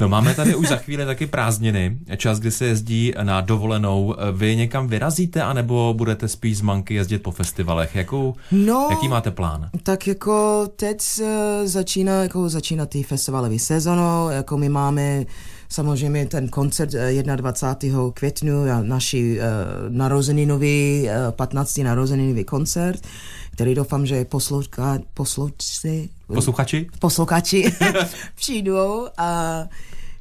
No 0.00 0.08
máme 0.08 0.34
tady 0.34 0.54
už 0.54 0.68
za 0.68 0.76
chvíli 0.76 1.06
taky 1.06 1.26
prázdniny, 1.26 1.98
čas, 2.16 2.38
kdy 2.38 2.50
se 2.50 2.64
jezdí 2.64 3.12
na 3.22 3.40
dovolenou. 3.40 4.16
Vy 4.32 4.56
někam 4.56 4.88
vyrazíte, 4.88 5.42
anebo 5.42 5.94
budete 5.96 6.28
spíš 6.28 6.58
z 6.58 6.60
Manky 6.60 6.94
jezdit 6.94 7.18
po 7.18 7.30
festivalech? 7.30 7.94
Jakou, 7.96 8.34
no, 8.52 8.88
jaký 8.90 9.08
máte 9.08 9.30
plán? 9.30 9.70
Tak 9.82 10.06
jako 10.06 10.66
teď 10.76 11.20
začíná, 11.64 12.22
jako 12.22 12.48
začíná 12.48 12.86
ty 12.86 13.02
festivalové 13.02 13.58
sezonu, 13.58 14.30
jako 14.30 14.58
my 14.58 14.68
máme 14.68 15.24
samozřejmě 15.70 16.26
ten 16.26 16.48
koncert 16.48 16.90
21. 17.36 18.08
Eh, 18.08 18.12
květnu, 18.14 18.64
naši 18.82 19.40
narozeninový, 19.88 21.08
uh, 21.08 21.32
15. 21.32 21.84
narozeninový 21.84 22.44
koncert, 22.44 23.06
který 23.50 23.74
doufám, 23.74 24.06
že 24.06 24.24
posloucha, 24.24 24.98
poslouchci, 25.14 26.08
posluchači, 26.26 26.86
posluchači 26.98 27.72
přijdou 28.34 29.08
a 29.18 29.62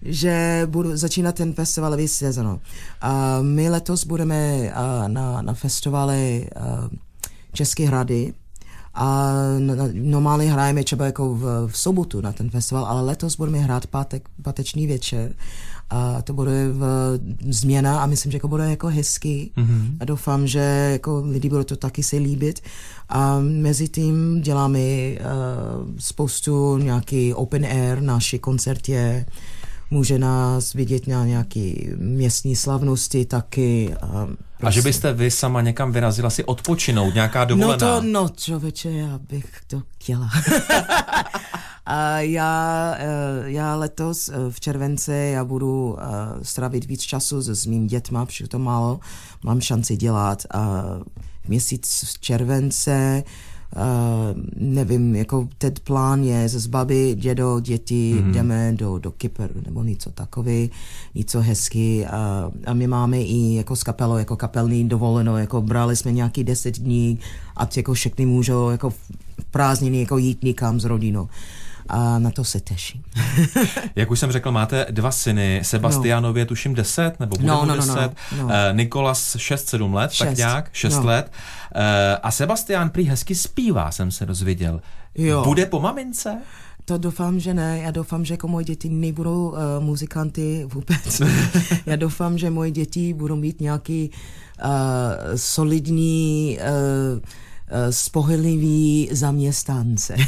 že 0.02 0.64
budu 0.66 0.98
začínat 0.98 1.36
ten 1.36 1.54
festivalový 1.54 2.08
sezon. 2.08 2.60
A 3.02 3.42
my 3.42 3.70
letos 3.70 4.06
budeme 4.06 4.58
uh, 4.58 5.08
na, 5.08 5.42
na 5.42 5.54
festivale 5.54 6.40
uh, 6.40 6.88
České 7.54 7.88
hrady, 7.88 8.34
a 8.94 9.34
normálně 9.94 10.52
hrajeme 10.52 10.84
třeba 10.84 11.06
jako 11.06 11.36
v, 11.36 11.68
v 11.68 11.78
sobotu 11.78 12.22
na 12.22 12.32
ten 12.32 12.50
festival, 12.50 12.86
ale 12.86 13.02
letos 13.02 13.36
budeme 13.36 13.58
hrát 13.58 13.88
pátek, 13.88 14.30
páteční 14.42 14.88
večer. 14.88 15.34
A 15.90 16.22
to 16.22 16.34
bude 16.34 16.70
v, 16.72 16.84
změna 17.50 18.02
a 18.02 18.06
myslím, 18.06 18.32
že 18.32 18.36
jako 18.36 18.48
bude 18.48 18.70
jako 18.70 18.88
hezký 18.88 19.52
mm-hmm. 19.58 19.98
a 20.00 20.06
doufám, 20.06 20.48
že 20.48 20.90
jako 20.92 21.24
lidi 21.26 21.50
budou 21.50 21.64
to 21.64 21.76
taky 21.76 22.04
se 22.04 22.18
líbit. 22.18 22.60
A 23.10 23.40
mezi 23.40 23.88
tím 23.88 24.42
děláme 24.42 24.80
uh, 24.80 25.18
spoustu 25.98 26.78
nějaký 26.78 27.34
open 27.34 27.66
air, 27.66 28.02
naši 28.02 28.40
koncert 28.40 28.90
je 28.90 29.26
může 29.92 30.20
nás 30.20 30.74
vidět 30.74 31.08
na 31.08 31.26
nějaký 31.26 31.90
městní 31.98 32.56
slavnosti 32.56 33.26
taky. 33.26 33.96
A, 34.02 34.26
prostě. 34.58 34.68
a 34.68 34.72
že 34.72 34.82
byste 34.82 35.14
vy 35.14 35.32
sama 35.32 35.62
někam 35.62 35.92
vyrazila 35.92 36.30
si 36.30 36.44
odpočinout, 36.44 37.14
nějaká 37.14 37.46
dovolená? 37.46 37.88
No 37.88 38.02
to, 38.02 38.08
no 38.08 38.30
člověče, 38.30 38.92
já 38.92 39.18
bych 39.18 39.46
to 39.68 39.82
chtěla. 39.98 40.30
a 41.86 42.20
já, 42.20 42.96
eh, 42.98 43.44
já 43.46 43.76
letos 43.76 44.30
eh, 44.30 44.34
v 44.50 44.60
července 44.60 45.16
já 45.16 45.46
budu 45.46 45.98
eh, 46.00 46.06
stravit 46.42 46.86
víc 46.86 47.02
času 47.02 47.42
s 47.42 47.66
mým 47.66 47.88
dětma, 47.88 48.26
protože 48.26 48.48
to 48.48 48.60
málo 48.60 49.00
mám 49.44 49.62
šanci 49.62 49.98
dělat. 49.98 50.44
A 50.54 50.84
měsíc 51.48 52.04
července 52.20 53.24
Uh, 53.76 54.42
nevím, 54.56 55.16
jako 55.16 55.48
ten 55.58 55.74
plán 55.84 56.24
je 56.24 56.50
ze 56.50 56.60
zbaby, 56.60 57.16
dědo, 57.16 57.60
děti, 57.60 58.16
mm-hmm. 58.16 58.32
jdeme 58.32 58.74
do, 58.76 58.98
do 58.98 59.12
Kypr 59.12 59.50
nebo 59.66 59.84
něco 59.84 60.12
takový, 60.12 60.72
něco 61.16 61.42
hezky 61.42 62.06
a, 62.06 62.52
a 62.66 62.74
my 62.74 62.88
máme 62.88 63.22
i 63.22 63.56
jako 63.56 63.76
s 63.76 63.84
kapelou, 63.84 64.18
jako 64.18 64.36
kapelný 64.36 64.90
dovoleno, 64.90 65.38
jako 65.38 65.62
brali 65.62 65.96
jsme 65.96 66.12
nějaký 66.12 66.44
deset 66.44 66.80
dní 66.80 67.20
a 67.58 67.70
jako 67.78 67.94
všechny 67.94 68.26
můžou 68.26 68.70
jako 68.70 68.90
v 68.90 68.98
prázdniny 69.52 70.00
jako 70.00 70.18
jít 70.18 70.44
někam 70.44 70.80
s 70.80 70.86
rodinou 70.86 71.28
a 71.90 72.20
na 72.20 72.32
to 72.32 72.44
se 72.44 72.60
těším. 72.60 73.04
Jak 73.96 74.12
už 74.12 74.20
jsem 74.20 74.32
řekl, 74.32 74.52
máte 74.52 74.86
dva 74.92 75.12
syny, 75.12 75.62
Sebastianově 75.64 76.44
no. 76.44 76.48
tuším 76.48 76.76
10, 76.76 77.20
nebo 77.20 77.36
bude 77.36 77.48
no, 77.48 77.66
no, 77.66 77.76
10, 77.76 77.88
no, 77.88 77.96
no, 77.96 78.12
no. 78.38 78.46
Uh, 78.46 78.52
Nikolas 78.74 79.36
6-7 79.36 79.94
let, 79.94 80.12
šest. 80.12 80.28
tak 80.28 80.38
nějak, 80.38 80.70
6 80.74 80.96
no. 80.96 81.06
let. 81.06 81.32
Uh, 81.76 81.82
a 82.24 82.32
Sebastian 82.32 82.90
prý 82.90 83.04
hezky 83.04 83.36
zpívá, 83.36 83.92
jsem 83.92 84.12
se 84.12 84.26
dozvěděl. 84.26 84.82
Jo. 85.16 85.44
Bude 85.44 85.66
po 85.66 85.80
mamince? 85.80 86.38
To 86.86 86.98
doufám, 86.98 87.40
že 87.40 87.54
ne. 87.54 87.80
Já 87.80 87.92
doufám, 87.92 88.26
že 88.26 88.34
jako 88.34 88.48
moje 88.48 88.66
děti 88.66 88.90
nebudou 88.90 89.50
uh, 89.50 89.58
muzikanty 89.80 90.66
vůbec. 90.74 91.22
Já 91.86 91.96
doufám, 91.96 92.38
že 92.38 92.50
moje 92.50 92.72
děti 92.72 93.14
budou 93.14 93.36
mít 93.36 93.62
nějaký 93.62 94.12
solidní 95.36 96.58
uh, 96.62 97.20
spohyblivý 97.90 99.10
zaměstnance. 99.12 100.16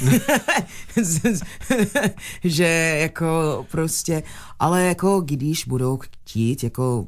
že 2.43 2.97
jako 3.01 3.65
prostě, 3.71 4.23
ale 4.59 4.83
jako 4.83 5.21
když 5.21 5.65
budou 5.65 5.97
chtít, 5.97 6.63
jako 6.63 7.05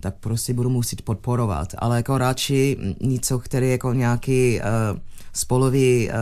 tak 0.00 0.14
prostě 0.20 0.54
budu 0.54 0.70
muset 0.70 1.02
podporovat, 1.02 1.68
ale 1.78 1.96
jako 1.96 2.18
radši 2.18 2.76
něco, 3.00 3.38
který 3.38 3.70
jako 3.70 3.92
nějaký 3.92 4.60
uh, 4.60 4.98
spolový 5.32 6.08
uh, 6.08 6.14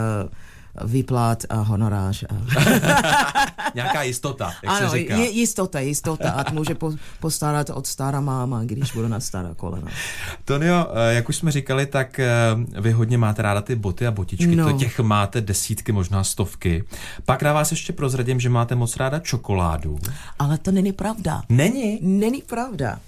výplat 0.85 1.45
a 1.49 1.61
honorář. 1.61 2.25
A... 2.25 2.37
Nějaká 3.75 4.03
jistota, 4.03 4.53
jak 4.63 4.73
ano, 4.73 4.91
se 4.91 4.97
říká. 4.97 5.17
Je, 5.17 5.31
jistota, 5.31 5.81
jistota. 5.81 6.31
A 6.31 6.53
může 6.53 6.75
po, 6.75 6.93
postarat 7.21 7.71
od 7.71 7.87
stará 7.87 8.21
máma, 8.21 8.65
když 8.65 8.93
budu 8.93 9.09
na 9.09 9.21
stará 9.21 9.55
kolena. 9.55 9.89
Tonio, 10.45 10.87
eh, 10.95 11.15
jak 11.15 11.29
už 11.29 11.37
jsme 11.37 11.53
říkali, 11.53 11.87
tak 11.87 12.19
eh, 12.19 12.31
vy 12.81 12.93
hodně 12.93 13.19
máte 13.19 13.43
ráda 13.43 13.61
ty 13.61 13.77
boty 13.77 14.07
a 14.07 14.11
botičky. 14.11 14.57
No. 14.57 14.73
To 14.73 14.79
těch 14.79 15.01
máte 15.01 15.41
desítky, 15.41 15.93
možná 15.93 16.25
stovky. 16.25 16.85
Pak 17.25 17.43
na 17.43 17.53
vás 17.53 17.71
ještě 17.71 17.93
prozradím, 17.93 18.41
že 18.41 18.49
máte 18.49 18.75
moc 18.75 18.97
ráda 18.97 19.19
čokoládu. 19.19 19.99
Ale 20.39 20.59
to 20.59 20.73
není 20.73 20.93
pravda. 20.93 21.43
Není? 21.49 21.99
Není 22.03 22.43
pravda. 22.43 22.99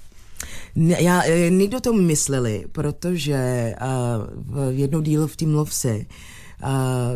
Já, 0.76 1.22
eh, 1.22 1.50
někdo 1.50 1.80
to 1.80 1.92
mysleli, 1.92 2.64
protože 2.72 3.74
uh, 3.80 4.68
v 4.68 4.78
jednou 4.78 5.00
díl 5.00 5.26
v 5.26 5.36
tím 5.36 5.54
lovsi 5.54 6.06
uh, 6.10 6.16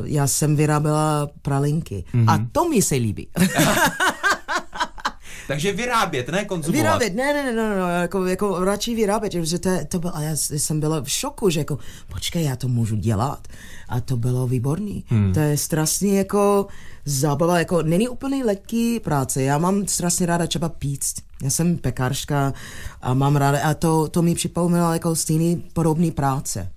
já 0.05 0.27
jsem 0.27 0.57
vyráběla 0.57 1.31
pralinky. 1.43 2.05
Mm-hmm. 2.15 2.31
A 2.31 2.47
to 2.53 2.69
mi 2.69 2.83
se 2.83 2.95
líbí. 2.95 3.29
Takže 5.49 5.73
vyrábět, 5.73 6.29
ne 6.29 6.45
konzumovat. 6.45 6.83
Vyrábět, 6.83 7.15
ne, 7.15 7.35
ne, 7.35 7.43
ne, 7.43 7.53
ne, 7.53 7.77
ne 7.77 8.03
jako, 8.03 8.27
jako 8.27 8.65
radši 8.65 8.95
vyrábět, 8.95 9.33
že 9.33 9.59
to, 9.59 9.71
to 9.89 9.99
bylo, 9.99 10.17
a 10.17 10.21
já 10.21 10.37
jsem 10.37 10.81
byla 10.81 11.03
v 11.03 11.11
šoku, 11.11 11.51
že 11.51 11.61
jako, 11.61 11.79
počkej, 12.09 12.45
já 12.45 12.57
to 12.57 12.69
můžu 12.69 12.97
dělat. 12.97 13.49
A 13.89 14.01
to 14.01 14.17
bylo 14.17 14.47
výborný. 14.47 15.05
Hmm. 15.09 15.33
To 15.33 15.41
je 15.41 15.59
strašně 15.59 16.19
jako 16.19 16.67
zábava, 17.05 17.59
jako 17.59 17.83
není 17.83 18.09
úplně 18.09 18.45
lehký 18.45 19.01
práce. 19.01 19.43
Já 19.43 19.59
mám 19.59 19.87
strašně 19.87 20.27
ráda 20.27 20.47
třeba 20.47 20.69
píct. 20.69 21.15
Já 21.43 21.51
jsem 21.51 21.79
pekářka 21.79 22.53
a 23.03 23.15
mám 23.15 23.37
ráda, 23.37 23.63
a 23.63 23.75
to, 23.75 24.09
to 24.09 24.23
mi 24.23 24.35
připomínalo 24.35 24.93
jako 24.93 25.17
stejný 25.17 25.65
podobný 25.73 26.11
práce 26.11 26.71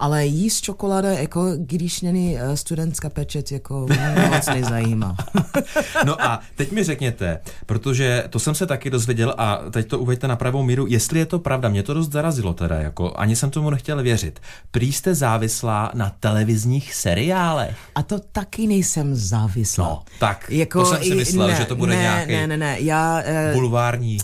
ale 0.00 0.26
jíst 0.26 0.60
čokoláda, 0.60 1.10
jako 1.10 1.52
když 1.56 2.00
není 2.00 2.38
eh, 2.38 2.56
studentská 2.56 3.10
pečet, 3.10 3.52
jako 3.52 3.86
moc 4.30 4.46
nezajímá. 4.46 5.16
no 6.06 6.22
a 6.22 6.40
teď 6.56 6.72
mi 6.72 6.84
řekněte, 6.84 7.40
protože 7.66 8.24
to 8.30 8.38
jsem 8.38 8.54
se 8.54 8.66
taky 8.66 8.90
dozvěděl 8.90 9.34
a 9.38 9.60
teď 9.70 9.88
to 9.88 9.98
uveďte 9.98 10.28
na 10.28 10.36
pravou 10.36 10.62
míru, 10.62 10.86
jestli 10.88 11.18
je 11.18 11.26
to 11.26 11.38
pravda, 11.38 11.68
mě 11.68 11.82
to 11.82 11.94
dost 11.94 12.12
zarazilo 12.12 12.54
teda, 12.54 12.76
jako 12.76 13.12
ani 13.16 13.36
jsem 13.36 13.50
tomu 13.50 13.70
nechtěl 13.70 14.02
věřit. 14.02 14.40
Prý 14.70 14.92
jste 14.92 15.14
závislá 15.14 15.90
na 15.94 16.12
televizních 16.20 16.94
seriálech. 16.94 17.76
A 17.94 18.02
to 18.02 18.18
taky 18.32 18.66
nejsem 18.66 19.14
závislá. 19.14 19.84
No, 19.84 20.02
tak, 20.18 20.50
jako, 20.50 20.80
to 20.80 20.86
jsem 20.86 21.02
si 21.02 21.14
myslel, 21.14 21.48
ne, 21.48 21.54
že 21.54 21.64
to 21.64 21.76
bude 21.76 21.96
ne, 21.96 22.02
nějaký 22.02 22.32
ne, 22.32 22.46
ne, 22.46 22.56
ne, 22.56 22.76
já, 22.80 23.22
uh, 23.48 23.60
bulvární 23.60 24.18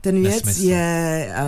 Ten 0.00 0.22
věc 0.22 0.44
nesmysl. 0.44 0.68
je 0.68 1.28
uh, 1.36 1.44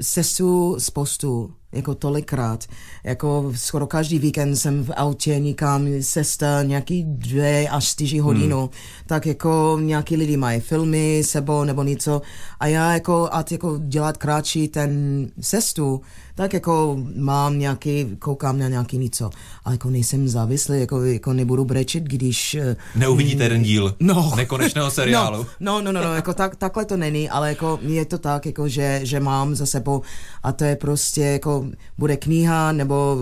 sesu 0.00 0.76
spoustu 0.78 1.50
jako 1.72 1.94
tolikrát. 1.94 2.64
Jako 3.04 3.52
skoro 3.56 3.86
každý 3.86 4.18
víkend 4.18 4.56
jsem 4.56 4.84
v 4.84 4.90
autě 4.96 5.38
někam 5.38 5.86
sesta 6.00 6.62
nějaký 6.62 7.04
dvě 7.04 7.68
až 7.68 7.84
čtyři 7.84 8.18
hodinu, 8.18 8.60
hmm. 8.60 8.68
tak 9.06 9.26
jako 9.26 9.78
nějaký 9.82 10.16
lidi 10.16 10.36
mají 10.36 10.60
filmy 10.60 11.22
sebou 11.24 11.64
nebo 11.64 11.82
něco 11.82 12.22
a 12.60 12.66
já 12.66 12.92
jako, 12.92 13.28
a 13.32 13.44
jako 13.50 13.78
dělat 13.78 14.16
kratší 14.16 14.68
ten 14.68 15.26
cestu, 15.40 16.00
tak 16.34 16.54
jako 16.54 16.98
mám 17.16 17.58
nějaký, 17.58 18.16
koukám 18.18 18.58
na 18.58 18.68
nějaký 18.68 18.98
něco, 18.98 19.30
ale 19.64 19.74
jako 19.74 19.90
nejsem 19.90 20.28
závislý, 20.28 20.80
jako, 20.80 21.04
jako 21.04 21.32
nebudu 21.32 21.64
brečet, 21.64 22.02
když... 22.02 22.54
Eh, 22.54 22.76
Neuvidíte 22.94 23.42
jeden 23.42 23.62
díl 23.62 23.94
no. 24.00 24.32
nekonečného 24.36 24.90
seriálu. 25.00 25.46
No, 25.60 25.80
no, 25.82 25.92
no, 25.92 26.04
no, 26.04 26.14
jako 26.14 26.34
tak, 26.34 26.56
takhle 26.56 26.84
to 26.84 26.96
není, 26.96 27.30
ale 27.30 27.48
jako 27.48 27.78
je 27.82 28.04
to 28.04 28.18
tak, 28.18 28.46
jako 28.46 28.68
že, 28.68 29.00
že 29.02 29.20
mám 29.20 29.54
za 29.54 29.66
sebou 29.66 30.02
a 30.42 30.52
to 30.52 30.64
je 30.64 30.76
prostě 30.76 31.20
jako 31.20 31.66
bude 31.98 32.16
kniha 32.16 32.72
nebo, 32.72 33.18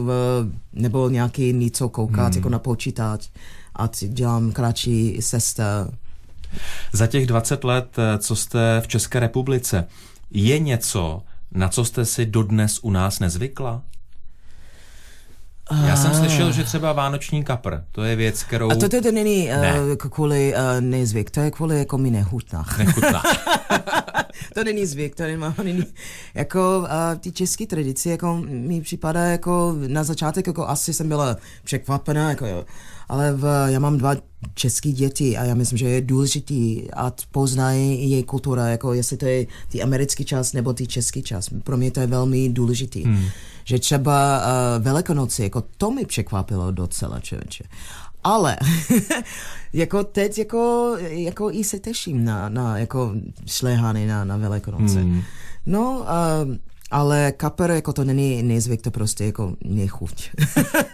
nebo 0.73 1.09
nějaký 1.09 1.53
něco 1.53 1.89
koukat 1.89 2.33
hmm. 2.33 2.37
jako 2.37 2.49
na 2.49 2.59
počítač 2.59 3.29
a 3.77 3.89
dělám 4.09 4.53
kratší 4.53 5.23
sesta. 5.23 5.89
Za 6.93 7.07
těch 7.07 7.27
20 7.27 7.65
let, 7.65 7.97
eh, 7.99 8.19
co 8.19 8.37
jste 8.37 8.81
v 8.85 8.89
České 8.89 9.21
republice, 9.21 9.87
je 10.31 10.59
něco, 10.59 11.23
na 11.53 11.69
co 11.69 11.85
jste 11.85 12.05
si 12.05 12.27
dodnes 12.27 12.79
u 12.83 12.91
nás 12.91 13.21
nezvykla? 13.21 13.83
Já 15.87 15.97
jsem 15.97 16.15
slyšel, 16.15 16.53
že 16.53 16.65
třeba 16.65 16.93
vánoční 16.93 17.45
kapr, 17.45 17.79
to 17.93 18.03
je 18.03 18.17
věc, 18.17 18.43
kterou... 18.43 18.71
A 18.71 18.75
to, 18.75 18.89
to, 18.89 19.01
to 19.01 19.13
není 19.13 19.47
ne. 19.47 19.81
uh, 19.81 19.95
kvůli 19.95 20.55
uh, 20.55 20.81
nezvyk, 20.81 21.31
to 21.31 21.41
je 21.41 21.51
kvůli 21.51 21.79
jako 21.79 21.99
mi 21.99 22.11
nechutná. 22.11 22.65
Nechutná. 22.79 23.23
to 24.55 24.65
není 24.65 24.87
zvyk, 24.87 25.15
to 25.15 25.23
nemá, 25.23 25.55
není, 25.63 25.87
jako 26.35 26.79
uh, 26.79 26.87
ty 27.21 27.33
české 27.33 27.67
tradice, 27.67 28.11
jako 28.11 28.43
mi 28.49 28.81
připadá 28.81 29.25
jako 29.25 29.77
na 29.87 30.05
začátek, 30.05 30.47
jako 30.47 30.69
asi 30.69 30.95
jsem 30.95 31.09
byla 31.09 31.37
překvapená, 31.65 32.31
jako 32.31 32.47
jo, 32.47 32.65
ale 33.11 33.33
v, 33.33 33.67
já 33.67 33.79
mám 33.79 33.99
dva 33.99 34.17
české 34.55 34.93
děti 34.93 35.37
a 35.37 35.45
já 35.45 35.55
myslím, 35.55 35.79
že 35.79 35.89
je 35.89 36.01
důležitý, 36.01 36.91
a 36.93 37.13
poznají 37.31 38.11
její 38.11 38.23
kultura, 38.23 38.67
jako 38.67 38.95
jestli 38.95 39.17
to 39.17 39.27
je 39.27 39.47
ty 39.69 39.83
americký 39.83 40.25
čas 40.25 40.53
nebo 40.53 40.73
ty 40.73 40.87
český 40.87 41.23
čas. 41.23 41.49
Pro 41.65 41.77
mě 41.77 41.91
to 41.91 42.01
je 42.01 42.07
velmi 42.07 42.49
důležitý. 42.49 43.05
Hmm. 43.05 43.25
Že 43.65 43.79
třeba 43.79 44.39
uh, 44.39 44.85
Velikonoci, 44.85 45.43
jako 45.43 45.63
to 45.77 45.91
mi 45.91 46.07
překvapilo 46.07 46.71
docela, 46.71 47.21
člověče. 47.21 47.65
Ale 48.25 48.57
jako 49.73 50.05
teď 50.05 50.39
jako, 50.39 50.97
jako 51.01 51.51
i 51.51 51.65
se 51.65 51.79
těším 51.79 52.25
na, 52.25 52.49
na 52.49 52.79
jako 52.79 53.15
šlehany 53.47 54.07
na, 54.07 54.25
na 54.25 54.37
Velikonoce. 54.37 55.01
Hmm. 55.01 55.23
No, 55.67 56.01
uh, 56.01 56.57
ale 56.91 57.33
kaper 57.33 57.71
jako 57.71 57.93
to 57.93 58.05
není 58.05 58.43
nezvyk, 58.43 58.83
to 58.83 58.91
prostě 58.91 59.25
jako 59.25 59.57
nechuť. 59.65 60.31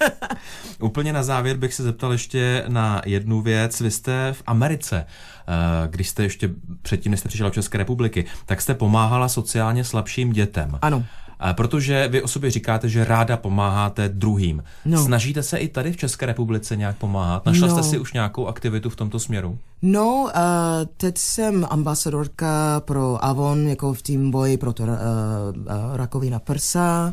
Úplně 0.81 1.13
na 1.13 1.23
závěr 1.23 1.57
bych 1.57 1.75
se 1.75 1.83
zeptal 1.83 2.13
ještě 2.13 2.65
na 2.69 3.03
jednu 3.05 3.41
věc. 3.41 3.81
Vy 3.81 3.91
jste 3.91 4.33
v 4.33 4.43
Americe, 4.47 5.07
eh, 5.07 5.89
když 5.89 6.09
jste 6.09 6.23
ještě 6.23 6.51
předtím, 6.83 7.11
než 7.11 7.21
jste 7.21 7.29
přišla 7.29 7.49
do 7.49 7.55
České 7.55 7.79
republiky, 7.79 8.25
tak 8.47 8.61
jste 8.61 8.75
pomáhala 8.75 9.29
sociálně 9.29 9.85
slabším 9.85 10.33
dětem. 10.33 10.79
Ano. 10.83 11.05
Protože 11.53 12.09
vy 12.09 12.22
o 12.22 12.29
sobě 12.29 12.51
říkáte, 12.51 12.88
že 12.88 13.05
ráda 13.05 13.37
pomáháte 13.37 14.09
druhým. 14.09 14.62
No. 14.85 15.05
Snažíte 15.05 15.42
se 15.42 15.59
i 15.59 15.68
tady 15.68 15.92
v 15.92 15.96
České 15.96 16.27
republice 16.27 16.77
nějak 16.77 16.96
pomáhat? 16.96 17.46
Našla 17.46 17.68
no. 17.68 17.75
jste 17.75 17.83
si 17.83 17.99
už 17.99 18.12
nějakou 18.12 18.46
aktivitu 18.46 18.90
v 18.90 18.96
tomto 18.96 19.18
směru? 19.18 19.59
No, 19.83 20.22
uh, 20.25 20.31
teď 20.96 21.18
jsem 21.18 21.66
ambasadorka 21.70 22.81
pro 22.85 23.25
Avon, 23.25 23.66
jako 23.68 23.94
v 23.94 24.03
tým 24.03 24.31
boji 24.31 24.57
pro 24.57 24.72
to, 24.72 24.83
uh, 24.83 24.88
uh, 24.88 24.96
rakovina 25.92 26.38
prsa. 26.38 27.12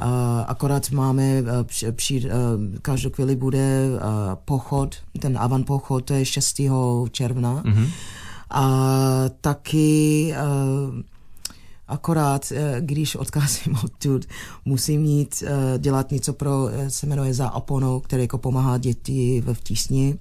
Uh, 0.00 0.04
akorát 0.46 0.90
máme, 0.90 1.42
uh, 1.42 1.48
při, 1.62 1.92
při, 1.92 2.24
uh, 2.24 2.30
každou 2.82 3.10
chvíli 3.10 3.36
bude 3.36 3.82
uh, 3.90 4.00
pochod, 4.44 4.96
ten 5.20 5.38
Avon 5.38 5.64
pochod, 5.64 6.04
to 6.04 6.14
je 6.14 6.24
6. 6.24 6.60
června. 7.10 7.62
Mm-hmm. 7.62 7.88
A 8.50 8.68
taky 9.40 10.34
uh, 10.34 11.02
Akorát, 11.88 12.52
eh, 12.52 12.76
když 12.80 13.16
odcházím 13.16 13.76
odtud, 13.84 14.24
musím 14.64 15.00
mít, 15.00 15.44
eh, 15.46 15.78
dělat 15.78 16.10
něco 16.10 16.32
pro, 16.32 16.68
eh, 16.68 16.90
se 16.90 17.06
jmenuje 17.06 17.34
za 17.34 17.50
oponou, 17.50 18.00
který 18.00 18.22
jako 18.22 18.38
pomáhá 18.38 18.78
děti 18.78 19.44
v 19.52 19.60
tísni. 19.62 20.18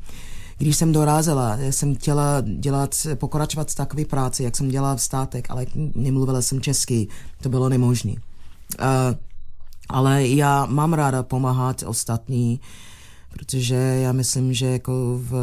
Když 0.57 0.77
jsem 0.77 0.91
dorazila, 0.91 1.57
jsem 1.69 1.95
chtěla 1.95 2.41
dělat, 2.41 3.07
pokračovat 3.15 3.71
v 3.71 3.75
takové 3.75 4.05
práci, 4.05 4.43
jak 4.43 4.55
jsem 4.55 4.69
dělala 4.69 4.95
v 4.95 5.01
státek, 5.01 5.51
ale 5.51 5.65
nemluvila 5.95 6.41
jsem 6.41 6.61
česky, 6.61 7.07
to 7.41 7.49
bylo 7.49 7.69
nemožné. 7.69 8.13
Ale 9.89 10.27
já 10.27 10.65
mám 10.65 10.93
ráda 10.93 11.23
pomáhat 11.23 11.83
ostatní, 11.85 12.59
protože 13.29 13.75
já 13.75 14.11
myslím, 14.11 14.53
že 14.53 14.65
jako, 14.65 15.19
v, 15.21 15.33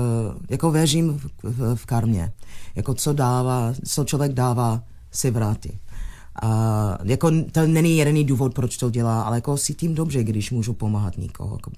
jako 0.51 0.71
věřím 0.71 1.19
v, 1.19 1.31
v, 1.43 1.77
v 1.77 1.87
karmě. 1.87 2.33
Jako 2.75 2.95
co 2.95 3.13
dává, 3.13 3.75
co 3.89 4.05
člověk 4.05 4.33
dává, 4.33 4.83
si 5.11 5.31
vrátí. 5.31 5.79
A 6.43 6.99
jako 7.05 7.31
to 7.53 7.67
není 7.67 7.97
jediný 7.97 8.25
důvod, 8.25 8.55
proč 8.55 8.77
to 8.77 8.91
dělá, 8.91 9.23
ale 9.23 9.37
jako 9.37 9.57
si 9.57 9.75
tím 9.75 9.95
dobře, 9.95 10.25
když 10.25 10.51
můžu 10.51 10.73
pomáhat 10.73 11.19
nikoho. 11.19 11.55
Jako 11.55 11.71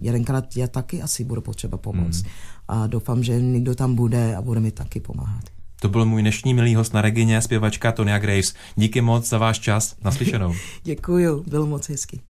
jedenkrát 0.00 0.56
já 0.56 0.66
taky 0.66 1.02
asi 1.02 1.24
budu 1.24 1.40
potřeba 1.40 1.78
pomoct. 1.78 2.22
Hmm. 2.22 2.32
A 2.68 2.86
doufám, 2.86 3.22
že 3.22 3.40
někdo 3.40 3.74
tam 3.74 3.94
bude 3.94 4.36
a 4.36 4.42
bude 4.42 4.60
mi 4.60 4.70
taky 4.70 5.00
pomáhat. 5.00 5.44
To 5.80 5.88
byl 5.88 6.04
můj 6.04 6.22
dnešní 6.22 6.54
milý 6.54 6.74
host 6.74 6.94
na 6.94 7.02
Regině, 7.02 7.42
zpěvačka 7.42 7.92
Tonia 7.92 8.18
Graves. 8.18 8.54
Díky 8.76 9.00
moc 9.00 9.28
za 9.28 9.38
váš 9.38 9.58
čas. 9.58 9.96
Naslyšenou. 10.04 10.54
Děkuju, 10.84 11.44
bylo 11.46 11.66
moc 11.66 11.88
hezky. 11.88 12.20